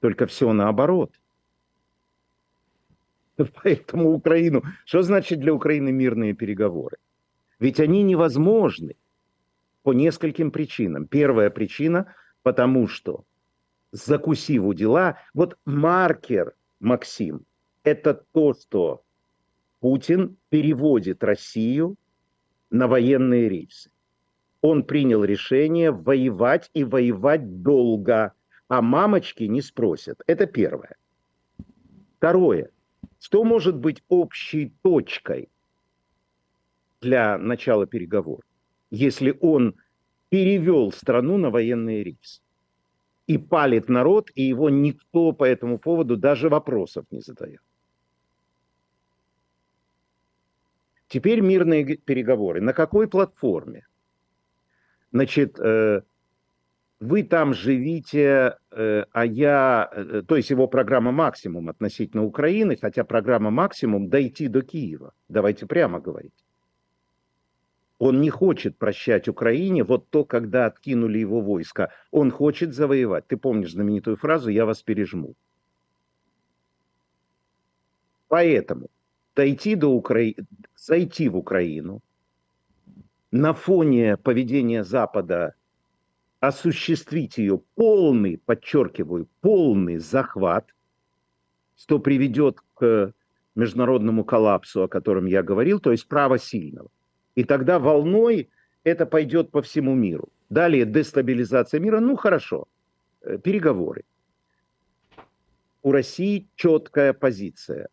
[0.00, 1.12] Только все наоборот.
[3.62, 4.62] Поэтому Украину...
[4.84, 6.96] Что значит для Украины мирные переговоры?
[7.58, 8.96] Ведь они невозможны
[9.82, 11.06] по нескольким причинам.
[11.06, 13.24] Первая причина, потому что,
[13.92, 17.44] закусив у дела, вот маркер, Максим,
[17.84, 19.02] это то, что
[19.80, 21.96] Путин переводит Россию
[22.70, 23.90] на военные рейсы
[24.62, 28.34] он принял решение воевать и воевать долго,
[28.68, 30.20] а мамочки не спросят.
[30.26, 30.96] Это первое.
[32.18, 32.70] Второе.
[33.18, 35.48] Что может быть общей точкой
[37.00, 38.44] для начала переговоров,
[38.90, 39.74] если он
[40.28, 42.42] перевел страну на военный рейс
[43.26, 47.60] и палит народ, и его никто по этому поводу даже вопросов не задает?
[51.08, 52.60] Теперь мирные переговоры.
[52.60, 53.86] На какой платформе?
[55.12, 56.02] Значит, э,
[57.00, 59.90] вы там живите, э, а я...
[59.92, 65.12] Э, то есть его программа «Максимум» относительно Украины, хотя программа «Максимум» дойти до Киева.
[65.28, 66.44] Давайте прямо говорить.
[67.98, 71.90] Он не хочет прощать Украине вот то, когда откинули его войска.
[72.10, 73.26] Он хочет завоевать.
[73.26, 75.34] Ты помнишь знаменитую фразу «Я вас пережму».
[78.28, 78.88] Поэтому
[79.34, 80.46] дойти до Украины,
[80.76, 82.00] зайти в Украину,
[83.30, 85.54] на фоне поведения Запада
[86.40, 90.74] осуществить ее полный, подчеркиваю, полный захват,
[91.76, 93.12] что приведет к
[93.54, 96.90] международному коллапсу, о котором я говорил, то есть право сильного.
[97.34, 98.48] И тогда волной
[98.84, 100.30] это пойдет по всему миру.
[100.48, 102.66] Далее дестабилизация мира, ну хорошо,
[103.22, 104.04] э, переговоры.
[105.82, 107.88] У России четкая позиция.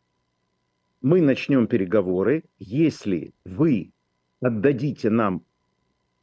[1.02, 3.92] Мы начнем переговоры, если вы
[4.42, 5.44] отдадите нам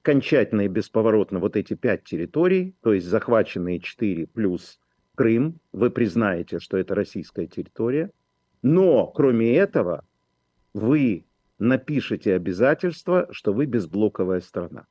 [0.02, 4.78] окончательно и бесповоротно вот эти пять территорий, то есть захваченные четыре плюс
[5.14, 8.10] Крым, вы признаете, что это российская территория,
[8.62, 10.04] но кроме этого
[10.74, 11.24] вы
[11.58, 14.86] напишите обязательство, что вы безблоковая страна.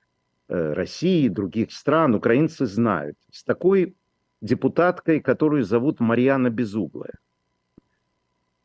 [0.48, 3.96] России, других стран, украинцы знают, с такой
[4.40, 7.14] депутаткой, которую зовут Марьяна Безуглая.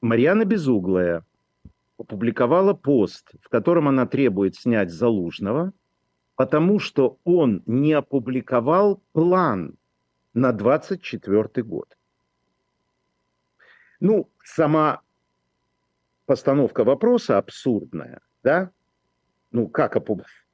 [0.02, 1.26] Марьяна Безуглая
[1.98, 5.74] опубликовала пост, в котором она требует снять Залужного,
[6.36, 9.76] потому что он не опубликовал план
[10.34, 11.98] на 24 год.
[14.00, 15.02] Ну, сама
[16.26, 18.72] постановка вопроса абсурдная, да?
[19.52, 20.49] Ну, как опубликовать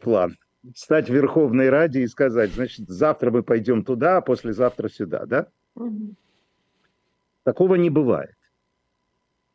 [0.00, 0.36] план?
[0.74, 5.46] Стать в Верховной Раде и сказать, значит, завтра мы пойдем туда, а послезавтра сюда, да?
[5.74, 6.14] Угу.
[7.42, 8.34] Такого не бывает.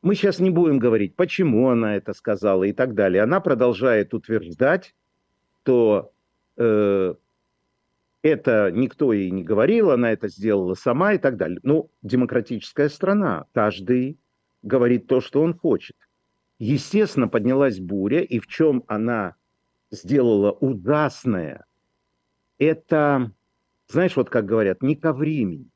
[0.02, 3.24] Мы сейчас не будем говорить, почему она это сказала и так далее.
[3.24, 4.94] Она продолжает утверждать,
[5.62, 6.14] что
[6.58, 7.16] э,
[8.22, 11.60] это никто ей не говорил, она это сделала сама и так далее.
[11.64, 14.20] Ну, демократическая страна, каждый
[14.62, 15.96] говорит то, что он хочет.
[16.60, 19.36] Естественно, поднялась буря, и в чем она
[19.92, 21.66] сделала ужасное,
[22.58, 23.32] это,
[23.88, 25.70] знаешь, вот как говорят, не ко времени.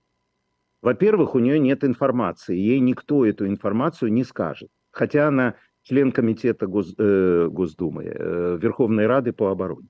[0.81, 4.69] Во-первых, у нее нет информации, ей никто эту информацию не скажет.
[4.91, 9.87] Хотя она член комитета Гос, э, Госдумы, э, Верховной Рады по обороне.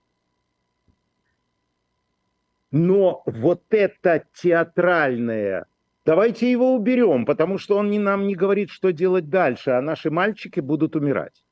[2.71, 5.67] Но вот это театральное
[6.05, 10.11] Давайте его уберем, потому что он не, нам не говорит, что делать дальше, а наши
[10.11, 11.45] мальчики будут умирать.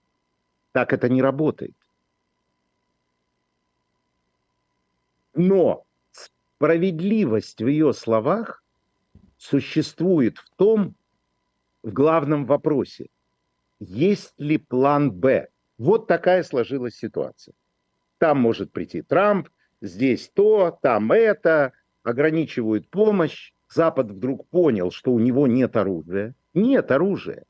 [0.74, 1.76] Так это не работает.
[5.34, 8.64] Но справедливость в ее словах
[9.38, 10.96] существует в том,
[11.84, 13.08] в главном вопросе,
[13.80, 15.48] есть ли план «Б».
[15.78, 17.56] Вот такая сложилась ситуация.
[18.20, 19.50] Там может прийти Трамп,
[19.82, 23.54] здесь то, там это, ограничивают помощь.
[23.68, 26.36] Запад вдруг понял, что у него нет оружия.
[26.54, 27.46] Нет оружия.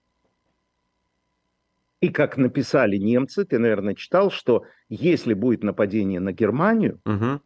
[2.00, 7.42] И как написали немцы, ты, наверное, читал, что если будет нападение на Германию, угу.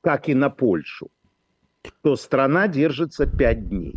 [0.00, 1.10] Как и на Польшу,
[2.02, 3.96] то страна держится пять дней.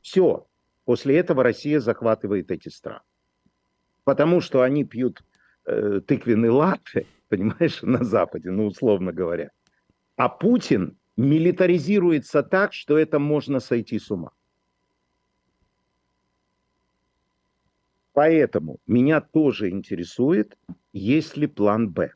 [0.00, 0.46] Все.
[0.84, 3.02] После этого Россия захватывает эти страны.
[4.04, 5.22] Потому что они пьют
[5.64, 9.50] э, тыквенный латте, понимаешь, на Западе, ну, условно говоря.
[10.16, 14.32] А Путин милитаризируется так, что это можно сойти с ума.
[18.12, 20.58] Поэтому меня тоже интересует,
[20.92, 22.12] есть ли план «Б».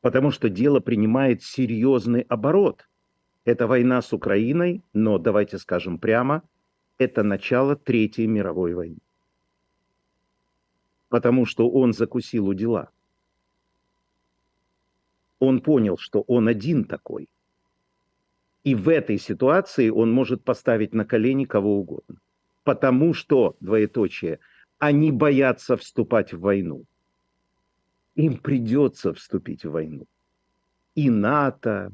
[0.00, 2.88] Потому что дело принимает серьезный оборот.
[3.44, 6.42] Это война с Украиной, но, давайте скажем прямо,
[6.98, 8.98] это начало Третьей мировой войны.
[11.08, 12.90] Потому что он закусил у дела.
[15.38, 17.28] Он понял, что он один такой–
[18.68, 22.16] и в этой ситуации он может поставить на колени кого угодно.
[22.64, 24.40] Потому что, двоеточие,
[24.78, 26.84] они боятся вступать в войну.
[28.18, 30.04] Им придется вступить в войну.
[30.96, 31.92] И НАТО,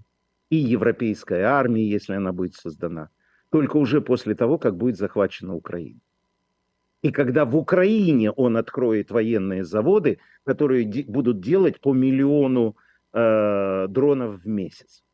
[0.48, 3.10] и европейская армия, если она будет создана.
[3.50, 6.00] Только уже после того, как будет захвачена Украина.
[7.02, 12.74] И когда в Украине он откроет военные заводы, которые де- будут делать по миллиону
[13.12, 15.04] э, дронов в месяц.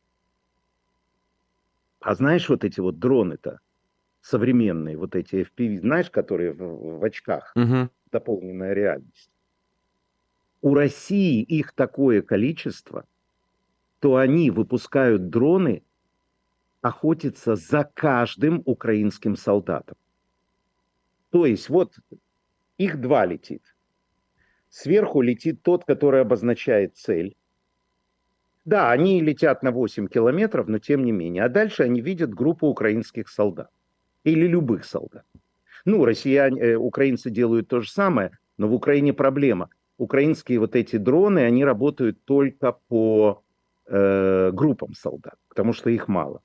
[1.99, 3.59] А знаешь, вот эти вот дроны-то
[4.21, 7.89] современные, вот эти FPV, знаешь, которые в, в очках, угу.
[8.11, 9.30] дополненная реальность.
[10.61, 13.05] У России их такое количество,
[13.99, 15.83] то они выпускают дроны
[16.81, 19.97] охотиться за каждым украинским солдатом.
[21.31, 21.95] То есть вот
[22.77, 23.63] их два летит.
[24.69, 27.35] Сверху летит тот, который обозначает цель.
[28.63, 31.43] Да, они летят на 8 километров, но тем не менее.
[31.43, 33.69] А дальше они видят группу украинских солдат.
[34.23, 35.25] Или любых солдат.
[35.83, 39.69] Ну, россияне, э, украинцы делают то же самое, но в Украине проблема.
[40.01, 43.43] Украинские вот эти дроны, они работают только по
[43.85, 46.41] э, группам солдат, потому что их мало.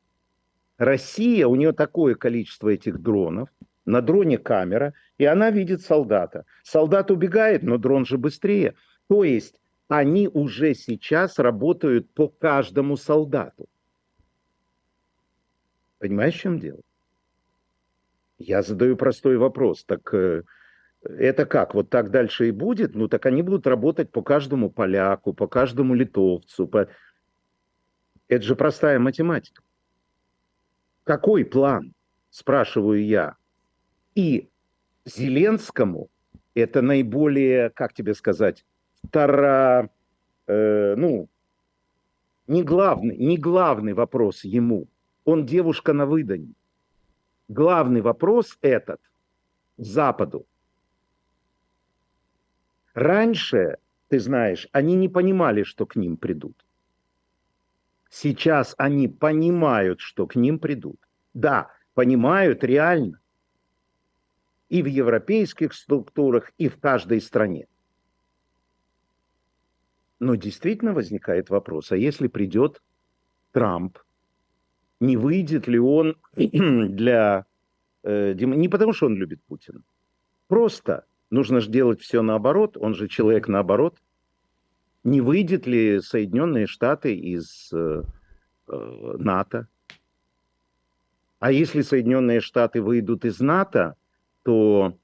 [0.77, 3.49] Россия, у нее такое количество этих дронов,
[3.87, 6.45] на дроне камера, и она видит солдата.
[6.65, 8.75] Солдат убегает, но дрон же быстрее.
[9.09, 13.71] То есть они уже сейчас работают по каждому солдату.
[15.99, 16.83] Понимаешь, в чем дело?
[18.37, 19.83] Я задаю простой вопрос.
[19.85, 20.43] Так э,
[21.09, 21.75] это как?
[21.75, 22.95] Вот так дальше и будет?
[22.95, 26.67] Ну, так они будут работать по каждому поляку, по каждому литовцу.
[26.67, 26.89] По...
[28.29, 29.63] Это же простая математика.
[31.05, 31.95] Какой план?
[32.31, 33.37] Спрашиваю я.
[34.15, 34.49] И
[35.05, 36.09] Зеленскому
[36.55, 38.65] это наиболее, как тебе сказать,
[39.05, 39.91] втора,
[40.47, 41.29] э, ну,
[42.47, 44.89] не главный, не главный вопрос ему.
[45.25, 46.55] Он девушка на выданье.
[47.49, 49.01] Главный вопрос этот
[49.77, 50.47] Западу.
[52.97, 53.77] Раньше,
[54.09, 56.65] ты знаешь, они не понимали, что к ним придут.
[58.09, 60.99] Сейчас они понимают, что к ним придут.
[61.35, 63.21] Да, понимают реально.
[64.71, 67.69] И в европейских структурах, и в каждой стране.
[70.19, 72.81] Но действительно возникает вопрос, а если придет
[73.53, 73.99] Трамп,
[75.01, 77.45] не выйдет ли он для...
[78.05, 79.83] Э, не потому, что он любит Путина.
[80.49, 83.99] Просто нужно же делать все наоборот, он же человек наоборот.
[85.05, 88.03] Не выйдет ли Соединенные Штаты из э,
[88.69, 89.69] э, НАТО?
[91.39, 93.95] А если Соединенные Штаты выйдут из НАТО,
[94.43, 94.99] то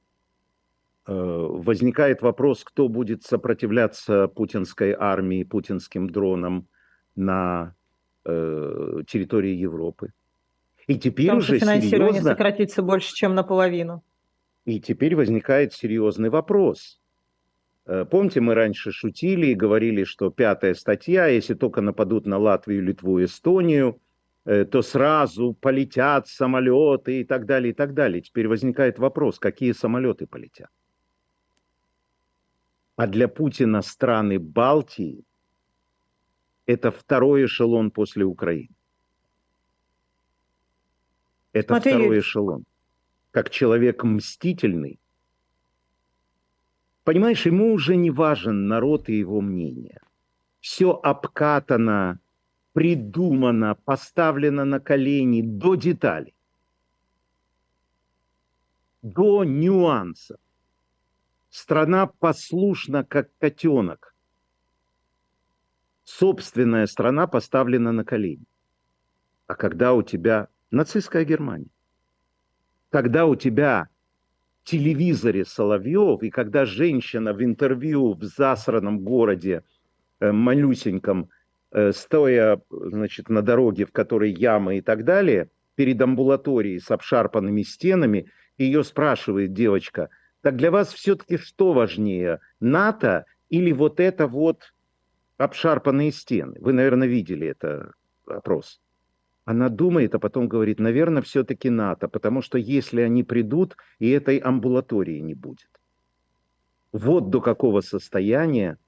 [1.05, 6.69] Э, возникает вопрос, кто будет сопротивляться путинской армии, путинским дронам
[7.17, 7.75] на
[8.25, 10.13] э, территории Европы.
[10.87, 12.31] И теперь Потому уже что финансирование серьезно...
[12.31, 14.05] сократится больше, чем наполовину.
[14.65, 17.01] И теперь возникает серьезный вопрос.
[17.85, 22.83] Э, помните, мы раньше шутили и говорили, что пятая статья, если только нападут на Латвию,
[22.83, 24.01] Литву, Эстонию,
[24.45, 28.23] э, то сразу полетят самолеты и так далее, и так далее.
[28.23, 30.71] Теперь возникает вопрос, какие самолеты полетят?
[32.95, 35.25] А для Путина страны Балтии–
[36.67, 38.69] это второй эшелон после Украины.
[41.53, 42.65] Это Матвей второй эшелон.
[43.33, 45.01] Как человек мстительный,
[47.03, 50.03] понимаешь, ему уже не важен народ и его мнение.
[50.61, 52.21] Все обкатано,
[52.75, 56.35] придумано, поставлено на колени до деталей,
[59.01, 60.39] до нюансов.
[61.49, 64.15] Страна послушна, как котенок.
[66.05, 68.45] Собственная страна поставлена на колени.
[69.47, 71.71] А когда у тебя нацистская Германия,
[72.93, 73.89] когда у тебя
[74.63, 79.65] в телевизоре Соловьев, и когда женщина в интервью в засранном городе
[80.21, 81.31] э, малюсеньком,
[81.73, 87.63] э, стоя значит, на дороге, в которой ямы и так далее, перед амбулаторией с обшарпанными
[87.63, 90.09] стенами, ее спрашивает девочка–
[90.43, 94.75] так для вас все-таки что важнее, НАТО или вот это вот
[95.39, 96.59] обшарпанные стены?
[96.61, 97.93] Вы, наверное, видели это
[98.27, 98.81] опрос.
[99.45, 104.39] Она думает, а потом говорит, наверное, все-таки НАТО, потому что если они придут, и этой
[104.39, 105.69] амбулатории не будет.
[106.93, 108.79] Вот до какого состояния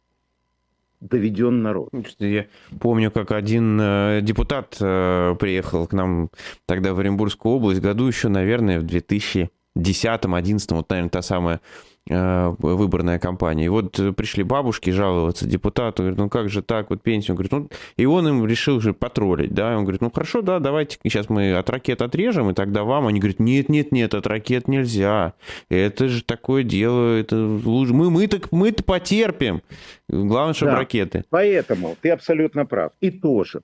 [1.01, 1.91] доведен народ.
[2.19, 2.47] Я
[2.81, 6.31] помню, как один э, депутат э, приехал к нам
[6.67, 11.61] тогда в Оренбургскую область, году еще, наверное, в 2000 10-11, вот, наверное, та самая
[12.07, 13.65] выборная кампания.
[13.65, 17.71] И вот пришли бабушки жаловаться депутату, говорят, ну как же так, вот пенсию, говорит, ну,
[17.97, 21.55] и он им решил же потроллить, да, он говорит, ну хорошо, да, давайте сейчас мы
[21.55, 25.33] от ракет отрежем, и тогда вам, они говорят, нет, нет, нет, от ракет нельзя,
[25.71, 29.63] это же такое дело, это мы, мы так, мы-то потерпим,
[30.09, 31.25] главное, чтобы да, ракеты.
[31.31, 33.63] Поэтому ты абсолютно прав, и тоже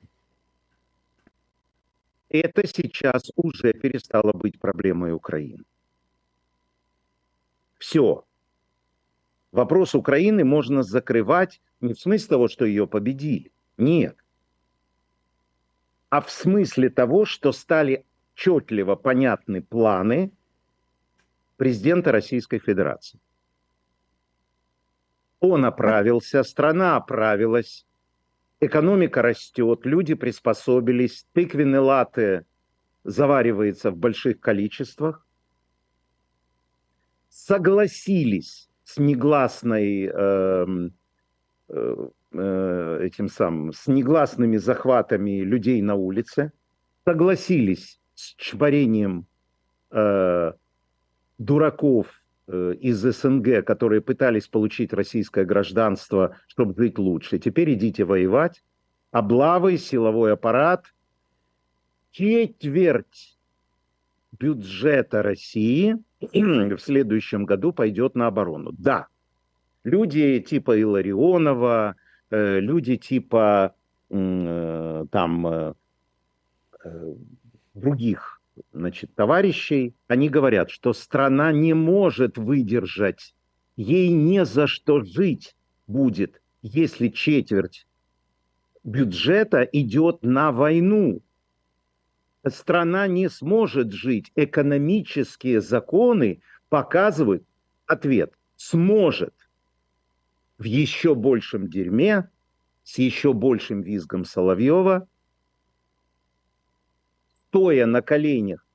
[2.30, 5.64] это сейчас уже перестало быть проблемой Украины.
[7.78, 8.24] Все.
[9.52, 13.52] Вопрос Украины можно закрывать не в смысле того, что ее победили.
[13.76, 14.16] Нет.
[16.08, 20.32] А в смысле того, что стали отчетливо понятны планы
[21.56, 23.20] президента Российской Федерации.
[25.40, 27.86] Он оправился, страна оправилась,
[28.60, 32.46] экономика растет, люди приспособились, тыквенные латы
[33.04, 35.26] заваривается в больших количествах
[37.28, 40.92] согласились с негласной эм,
[41.68, 46.52] э, э, этим самым, с негласными захватами людей на улице,
[47.04, 49.26] согласились с чпорением
[49.92, 50.52] э,
[51.38, 52.08] дураков
[52.48, 57.38] э, из СНГ, которые пытались получить российское гражданство, чтобы жить лучше.
[57.38, 58.64] Теперь идите воевать.
[59.12, 60.86] Облавы, силовой аппарат.
[62.10, 63.38] Четверть
[64.40, 68.72] бюджета России– в следующем году пойдет на оборону.
[68.72, 69.06] Да,
[69.84, 71.96] люди типа Иларионова,
[72.30, 73.74] э, люди типа
[74.08, 75.74] э, там э,
[77.74, 78.40] других
[78.72, 83.34] значит, товарищей, они говорят, что страна не может выдержать,
[83.76, 87.86] ей не за что жить будет, если четверть
[88.84, 91.20] бюджета идет на войну.
[92.48, 94.32] Страна не сможет жить.
[94.34, 97.44] Экономические законы показывают
[97.86, 98.34] ответ.
[98.56, 99.34] Сможет.
[100.58, 102.30] В еще большем дерьме,
[102.82, 105.08] с еще большим визгом Соловьева,
[107.48, 108.66] стоя на коленях,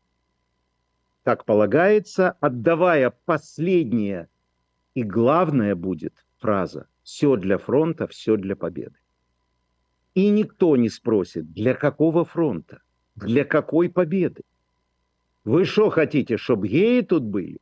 [1.24, 4.30] как полагается, отдавая последнее
[4.94, 8.98] и главное будет фраза «все для фронта, все для победы».
[10.14, 12.82] И никто не спросит, для какого фронта,
[13.16, 14.44] для какой победы.
[15.44, 17.60] Вы что хотите, чтобы геи тут были?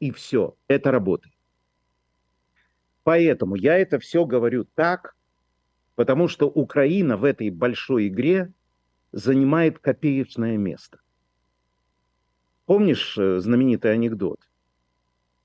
[0.00, 1.34] И все, это работает.
[3.04, 5.14] Поэтому я это все говорю так,
[5.94, 8.52] потому что Украина в этой большой игре
[9.12, 10.98] занимает копеечное место.
[12.66, 14.40] Помнишь э, знаменитый анекдот?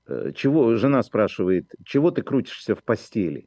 [0.06, 3.46] Э, чего, жена спрашивает, чего ты крутишься в постели?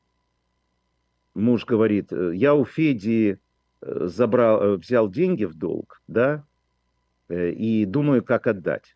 [1.33, 3.39] Муж говорит, «Э, я у Феди
[3.85, 6.45] забрал, взял деньги в долг, да,
[7.29, 8.95] и думаю, как отдать.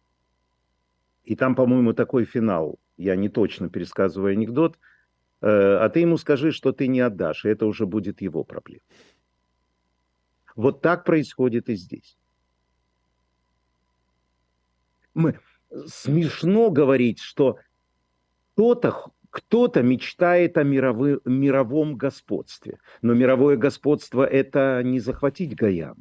[1.24, 4.80] И там, по-моему, такой финал, я не точно пересказываю анекдот,
[5.42, 8.84] а ты ему скажи, что ты не отдашь, и это уже будет его проблема.
[10.56, 12.18] Вот так происходит и здесь.
[15.14, 15.40] Мы,
[15.86, 17.60] смешно говорить, что
[18.54, 22.80] кто-то кто мечтает о мировы, мировом господстве.
[23.04, 25.96] Но мировое господство– это не захватить Гаян.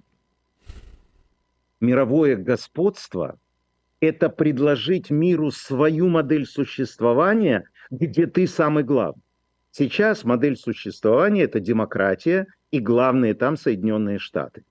[1.78, 3.38] Мировое господство–
[4.00, 9.22] это предложить миру свою модель существования, где ты самый главный.
[9.70, 14.64] Сейчас модель существования– это демократия, и главные там Соединенные Штаты.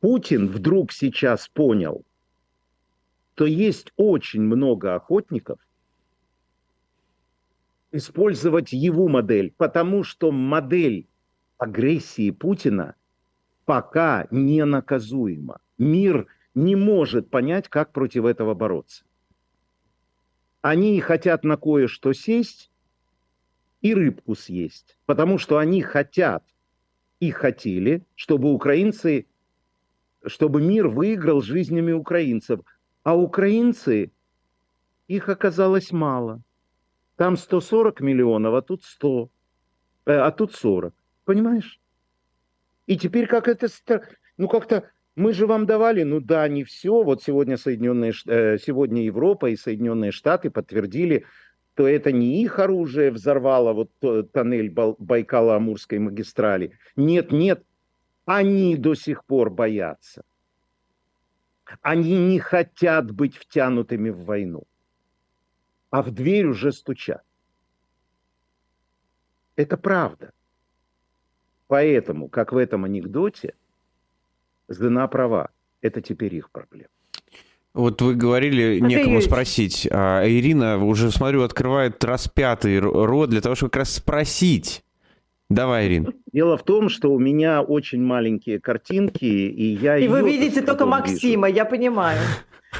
[0.00, 2.04] Путин вдруг сейчас понял,
[3.36, 5.60] что есть очень много охотников
[7.92, 11.08] использовать его модель, потому что модель
[11.56, 12.94] агрессии Путина
[13.64, 15.60] пока не наказуема.
[15.76, 19.04] Мир не может понять, как против этого бороться.
[20.60, 22.70] Они хотят на кое-что сесть
[23.80, 26.44] и рыбку съесть, потому что они хотят
[27.20, 29.26] и хотели, чтобы украинцы,
[30.26, 32.60] чтобы мир выиграл жизнями украинцев.
[33.04, 34.10] А украинцы,
[35.06, 36.42] их оказалось мало.
[37.18, 39.28] Там 140 миллионов, а тут 100,
[40.06, 40.94] э, а тут 40.
[41.24, 41.80] Понимаешь?
[42.86, 43.66] И теперь как это...
[44.36, 47.02] Ну как-то мы же вам давали, ну да, не все.
[47.02, 51.26] Вот сегодня Соединенные, э, сегодня Европа и Соединенные Штаты подтвердили
[51.74, 56.76] то это не их оружие взорвало вот тоннель Байкало-Амурской магистрали.
[56.96, 57.62] Нет, нет,
[58.26, 60.24] они до сих пор боятся.
[61.82, 64.64] Они не хотят быть втянутыми в войну.
[65.90, 67.22] А в дверь уже стучат.
[69.56, 70.32] Это правда.
[71.66, 73.54] Поэтому, как в этом анекдоте,
[74.68, 75.50] жена права.
[75.80, 76.88] Это теперь их проблема.
[77.74, 79.86] Вот вы говорили, некому спросить.
[79.90, 84.82] А Ирина, уже смотрю, открывает распятый рот для того, чтобы как раз спросить.
[85.50, 86.12] Давай, Ирина.
[86.32, 89.96] Дело в том, что у меня очень маленькие картинки, и я...
[89.96, 91.56] И вы видите только Максима, вижу.
[91.56, 92.20] я понимаю.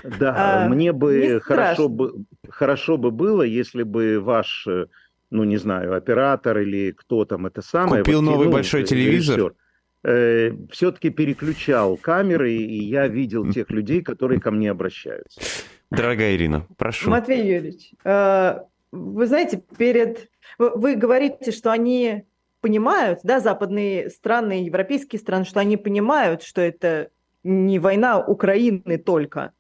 [0.03, 4.67] Да, а, мне бы хорошо, бы хорошо бы было, если бы ваш,
[5.31, 8.03] ну не знаю, оператор или кто там это самое...
[8.03, 9.37] Купил вот, новый ну, большой телевизор.
[9.37, 9.55] Режиссер,
[10.05, 15.41] э, все-таки переключал камеры, и я видел тех людей, которые ко мне обращаются.
[15.91, 17.11] Дорогая Ирина, прошу.
[17.11, 18.59] Матвей Юрьевич, э,
[18.93, 20.29] вы знаете, перед...
[20.59, 22.25] Вы, вы говорите, что они
[22.61, 27.11] понимают, да, западные страны, европейские страны, что они понимают, что это
[27.45, 29.53] не война Украины только,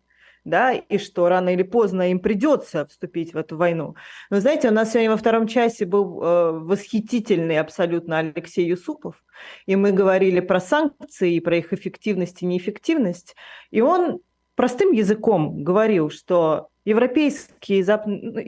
[0.48, 3.94] да, и что рано или поздно им придется вступить в эту войну.
[4.30, 9.22] Но знаете, у нас сегодня во втором часе был э, восхитительный абсолютно Алексей Юсупов,
[9.66, 13.36] и мы говорили про санкции, и про их эффективность и неэффективность,
[13.70, 14.20] и он
[14.54, 18.06] простым языком говорил, что европейские, зап...
[18.06, 18.40] Ну,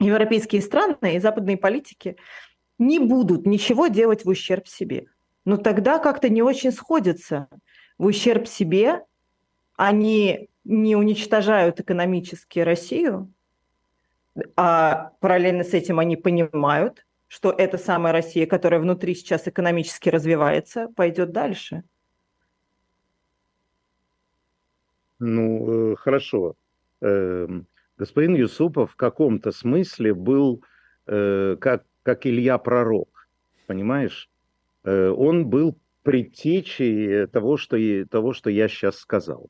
[0.00, 2.16] европейские страны и западные политики
[2.78, 5.06] не будут ничего делать в ущерб себе.
[5.44, 7.48] Но тогда как-то не очень сходится.
[7.96, 9.02] В ущерб себе
[9.76, 13.32] они не уничтожают экономически Россию,
[14.54, 20.88] а параллельно с этим они понимают, что эта самая Россия, которая внутри сейчас экономически развивается,
[20.94, 21.84] пойдет дальше.
[25.18, 26.54] Ну, э, хорошо.
[27.00, 27.66] Эм,
[27.96, 30.62] господин Юсупов в каком-то смысле был
[31.06, 33.26] э, как, как Илья Пророк.
[33.66, 34.28] понимаешь?
[34.84, 37.78] Э, он был предтечей того что,
[38.10, 39.48] того, что я сейчас сказал.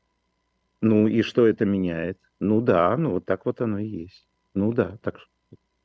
[0.81, 2.18] Ну и что это меняет?
[2.41, 4.26] Ну да, ну вот так вот оно и есть.
[4.55, 5.18] Ну да, так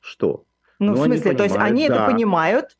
[0.00, 0.44] что?
[0.78, 1.94] Ну, ну в смысле, то есть они да.
[1.94, 2.76] это понимают,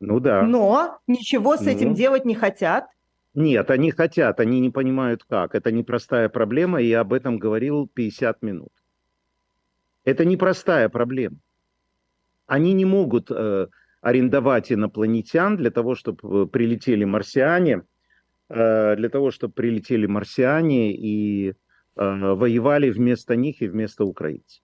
[0.00, 0.42] ну да.
[0.42, 1.70] но ничего с ну.
[1.70, 2.86] этим делать не хотят?
[3.34, 5.54] Нет, они хотят, они не понимают как.
[5.54, 8.72] Это непростая проблема, и я об этом говорил 50 минут.
[10.04, 11.36] Это непростая проблема.
[12.46, 13.68] Они не могут э,
[14.00, 17.82] арендовать инопланетян для того, чтобы э, прилетели марсиане,
[18.48, 21.54] для того, чтобы прилетели марсиане и э,
[21.96, 24.62] воевали вместо них и вместо украинцев.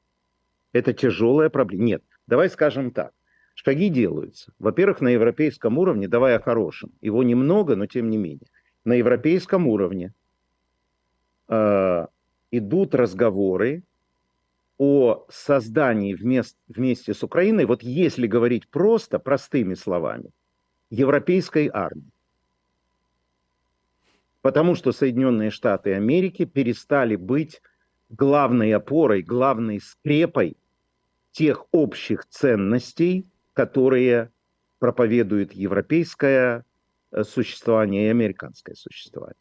[0.73, 1.85] Это тяжелая проблема.
[1.85, 3.13] Нет, давай скажем так.
[3.55, 4.53] Шаги делаются.
[4.59, 6.93] Во-первых, на европейском уровне, давай о хорошем.
[7.01, 8.49] Его немного, но тем не менее.
[8.85, 10.13] На европейском уровне
[11.49, 12.07] э,
[12.51, 13.85] идут разговоры
[14.79, 20.31] о создании вместе, вместе с Украиной, вот если говорить просто, простыми словами,
[20.91, 22.11] европейской армии.
[24.45, 27.63] Потому что Соединенные Штаты Америки перестали быть
[28.11, 30.59] главной опорой, главной скрепой
[31.33, 34.31] тех общих ценностей, которые
[34.81, 36.67] проповедует европейское
[37.11, 39.41] э, существование и американское существование.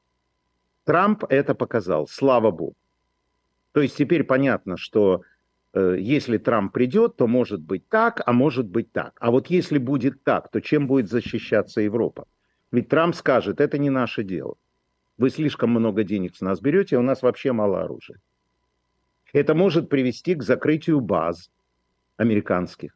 [0.85, 2.77] Трамп это показал, слава богу.
[3.73, 5.23] То есть теперь понятно, что
[5.73, 9.17] э, если Трамп придет, то может быть так, а может быть так.
[9.19, 12.25] А вот если будет так, то чем будет защищаться Европа?
[12.71, 14.55] Ведь Трамп скажет, это не наше дело.
[15.17, 18.19] Вы слишком много денег с нас берете, у нас вообще мало оружия.
[19.31, 21.51] Это может привести к закрытию баз,
[22.17, 22.95] американских.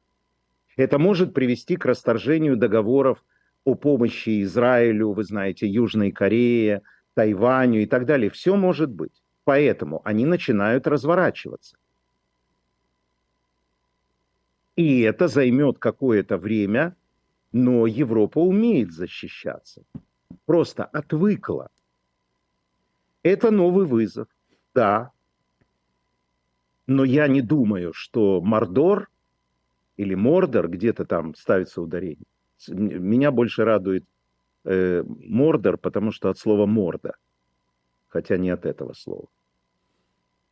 [0.75, 3.23] Это может привести к расторжению договоров
[3.63, 6.83] о помощи Израилю, вы знаете, Южной Корее,
[7.15, 8.29] Тайваню и так далее.
[8.29, 9.23] Все может быть.
[9.43, 11.77] Поэтому они начинают разворачиваться.
[14.75, 16.95] И это займет какое-то время,
[17.51, 19.83] но Европа умеет защищаться.
[20.45, 21.69] Просто отвыкла.
[23.27, 24.29] Это новый вызов,
[24.73, 25.11] да,
[26.85, 29.09] но я не думаю, что Мордор
[29.97, 32.23] или Мордор где-то там ставится ударение.
[32.69, 34.05] Меня больше радует
[34.63, 37.15] э, Мордор, потому что от слова морда,
[38.07, 39.27] хотя не от этого слова.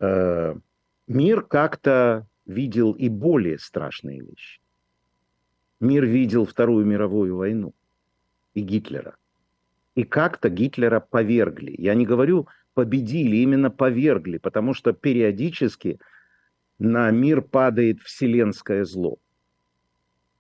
[0.02, 0.56] Э,
[1.08, 4.60] мир как-то видел и более страшные вещи.
[5.80, 7.74] Мир видел Вторую мировую войну
[8.54, 9.16] и Гитлера.
[9.96, 11.74] И как-то Гитлера повергли.
[11.78, 16.00] Я не говорю победили, именно повергли, потому что периодически
[16.78, 19.18] на мир падает вселенское зло.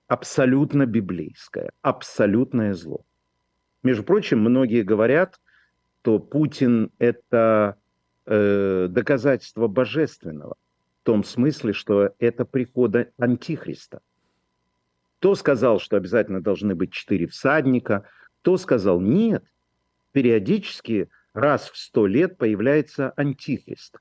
[0.07, 3.03] Абсолютно библейское, абсолютное зло.
[3.81, 5.39] Между прочим, многие говорят,
[6.01, 7.77] что Путин– это
[8.27, 10.55] э, доказательство божественного,
[11.01, 14.01] в том смысле, что это прихода Антихриста.
[15.17, 18.07] Кто сказал, что обязательно должны быть четыре всадника,
[18.41, 19.43] кто сказал нет.
[20.11, 23.99] Периодически раз в сто лет появляется Антихрист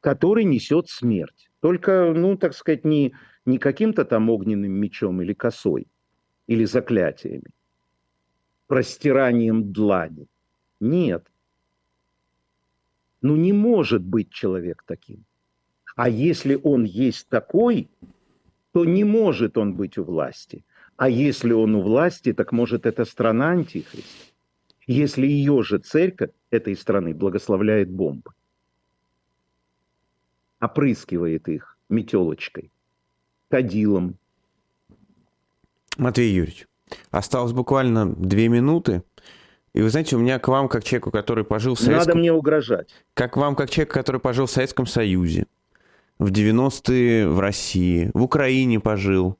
[0.00, 1.50] который несет смерть.
[1.60, 3.14] Только, ну, так сказать, не,
[3.44, 5.86] не каким-то там огненным мечом или косой,
[6.46, 7.50] или заклятиями,
[8.66, 10.26] простиранием длани.
[10.80, 11.30] Нет.
[13.20, 15.24] Ну, не может быть человек таким.
[15.96, 17.90] А если он есть такой,
[18.72, 20.64] то не может он быть у власти.
[21.00, 24.34] А если он у власти, так может это страна антихрист.
[24.86, 28.32] Если ее же церковь этой страны благословляет бомбы
[30.60, 32.70] опрыскивает их метелочкой,
[33.48, 34.18] кадилом.
[35.96, 36.66] Матвей Юрьевич,
[37.10, 39.02] осталось буквально две минуты.
[39.72, 42.08] И вы знаете, у меня к вам, как человеку, который пожил в Советском...
[42.08, 42.90] Надо мне угрожать.
[43.14, 45.46] Как вам, как человеку, который пожил в Советском Союзе,
[46.18, 49.38] в 90-е в России, в Украине пожил,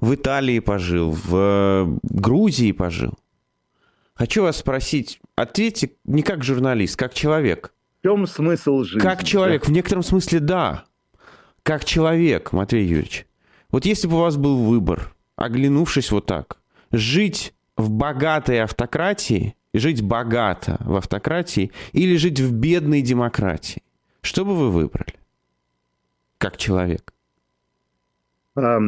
[0.00, 3.14] в Италии пожил, в Грузии пожил.
[4.14, 9.00] Хочу вас спросить, ответьте не как журналист, как человек– в чем смысл жизни?
[9.00, 10.84] Как человек, в некотором смысле да.
[11.64, 13.26] Как человек, Матвей Юрьевич.
[13.70, 16.58] Вот если бы у вас был выбор, оглянувшись вот так,
[16.92, 23.82] жить в богатой автократии, жить богато в автократии или жить в бедной демократии,
[24.22, 25.14] что бы вы выбрали?
[26.38, 27.12] Как человек?
[28.56, 28.78] Э,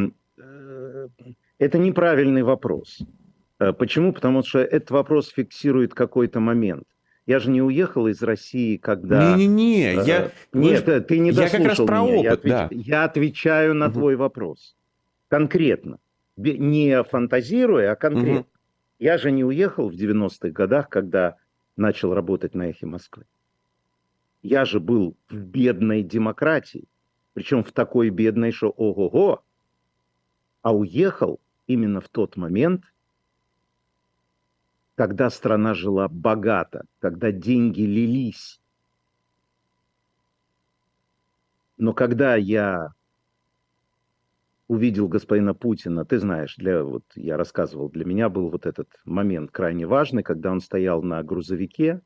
[1.60, 2.98] это неправильный вопрос.
[3.60, 4.12] Э, почему?
[4.12, 6.84] Потому что этот вопрос фиксирует какой-то момент–
[7.30, 9.36] я же не уехал из России, когда...
[9.36, 10.32] Не-не-не, э, я...
[10.52, 11.00] Нет, вы...
[11.00, 12.14] ты не дослушал Я как раз про меня.
[12.14, 12.52] опыт, я, отвеч...
[12.52, 12.68] да.
[12.70, 13.94] я отвечаю на угу.
[13.94, 14.76] твой вопрос.
[15.28, 16.00] Конкретно.
[16.36, 18.40] Не фантазируя, а конкретно.
[18.40, 18.48] Угу.
[18.98, 21.36] Я же не уехал в 90-х годах, когда
[21.76, 23.26] начал работать на «Эхе Москвы».
[24.42, 26.88] Я же был в бедной демократии.
[27.34, 29.44] Причем в такой бедной, что ого-го.
[30.62, 31.38] а уехал
[31.72, 32.84] именно в тот момент,
[34.96, 38.60] когда страна жила богато, когда деньги лились.
[41.78, 42.92] Но когда я
[44.68, 49.50] увидел господина Путина, ты знаешь, для, вот я рассказывал, для меня был вот этот момент
[49.50, 52.02] крайне важный, когда он стоял на грузовике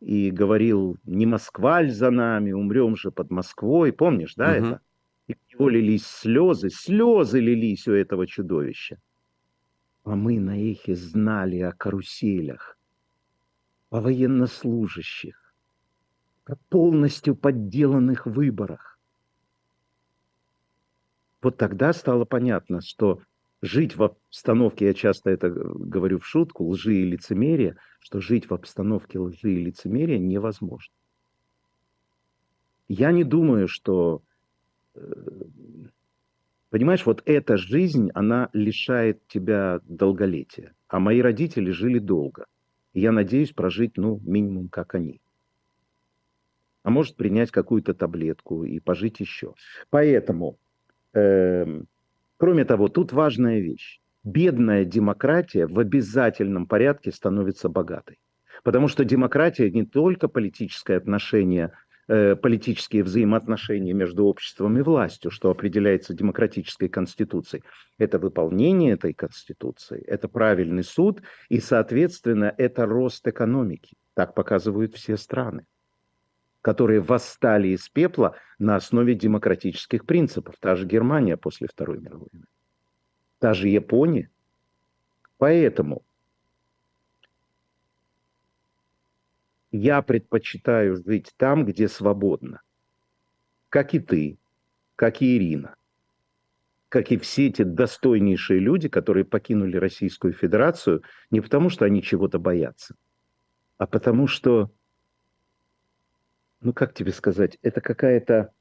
[0.00, 4.66] и говорил, не Москва за нами, умрем же под Москвой, помнишь, да, угу.
[4.66, 4.80] это?
[5.28, 8.98] И у него лились слезы, слезы лились у этого чудовища.
[10.04, 12.76] А мы на эхе знали о каруселях,
[13.90, 15.54] о военнослужащих,
[16.44, 18.98] о полностью подделанных выборах.
[21.40, 23.20] Вот тогда стало понятно, что
[23.62, 28.54] жить в обстановке, я часто это говорю в шутку, лжи и лицемерия, что жить в
[28.54, 30.92] обстановке лжи и лицемерия невозможно.
[32.88, 34.22] Я не думаю, что
[36.70, 40.74] Понимаешь, вот эта жизнь, она лишает тебя долголетия.
[40.88, 42.46] А мои родители жили долго.
[42.94, 45.20] И я надеюсь прожить, ну, минимум, как они.
[46.82, 49.54] А может, принять какую-то таблетку и пожить еще.
[49.90, 50.58] Поэтому,
[51.14, 51.82] э,
[52.38, 54.00] кроме того, тут важная вещь.
[54.24, 58.18] Бедная демократия в обязательном порядке становится богатой.
[58.62, 61.72] Потому что демократия не только политическое отношение
[62.06, 67.62] политические взаимоотношения между обществом и властью, что определяется демократической конституцией.
[67.98, 73.96] Это выполнение этой конституции, это правильный суд и, соответственно, это рост экономики.
[74.14, 75.64] Так показывают все страны,
[76.60, 80.56] которые восстали из пепла на основе демократических принципов.
[80.60, 82.46] Та же Германия после Второй мировой войны,
[83.38, 84.28] та же Япония.
[85.38, 86.02] Поэтому
[89.72, 92.60] я предпочитаю жить там, где свободно.
[93.70, 94.38] Как и ты,
[94.96, 95.76] как и Ирина,
[96.90, 102.38] как и все эти достойнейшие люди, которые покинули Российскую Федерацию не потому, что они чего-то
[102.38, 102.94] боятся,
[103.78, 104.70] а потому что,
[106.60, 108.52] ну как тебе сказать, это какая-то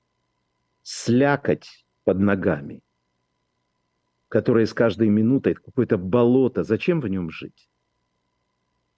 [0.82, 2.82] слякоть под ногами,
[4.30, 6.64] которая с каждой минутой какое-то болото.
[6.64, 7.70] Зачем в нем жить?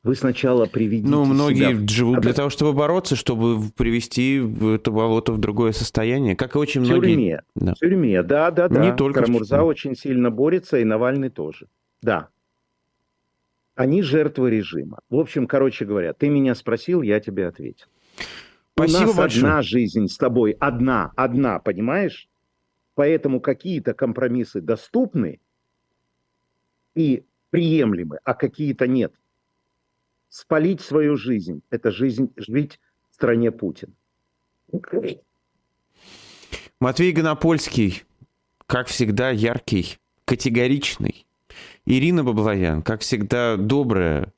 [0.03, 1.87] Вы сначала приведите Ну, многие себя...
[1.87, 4.35] живут для того, чтобы бороться, чтобы привести
[4.75, 7.13] это болото в другое состояние, как и очень в многие...
[7.13, 7.43] Тюрьме.
[7.55, 7.73] Да.
[7.73, 8.85] В тюрьме, да, да, да.
[8.85, 11.67] Не только Карамурза очень сильно борется, и Навальный тоже.
[12.01, 12.27] Да.
[13.75, 14.99] Они жертвы режима.
[15.09, 17.87] В общем, короче говоря, ты меня спросил, я тебе ответил.
[18.75, 19.45] Спасибо У нас большое.
[19.45, 22.27] одна жизнь с тобой, одна, одна, понимаешь?
[22.95, 25.39] Поэтому какие-то компромиссы доступны
[26.93, 29.13] и приемлемы, а какие-то нет
[30.33, 31.61] спалить свою жизнь.
[31.69, 32.79] Это жизнь, жить
[33.11, 33.95] в стране Путин.
[36.79, 38.03] Матвей Гонопольский,
[38.65, 41.27] как всегда, яркий, категоричный.
[41.85, 44.33] Ирина Баблоян, как всегда, добрая.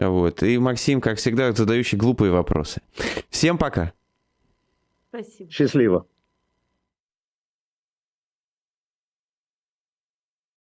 [0.00, 0.42] Вот.
[0.42, 2.82] И Максим, как всегда, задающий глупые вопросы.
[3.30, 3.92] Всем пока.
[5.10, 5.50] Спасибо.
[5.52, 6.06] Счастливо.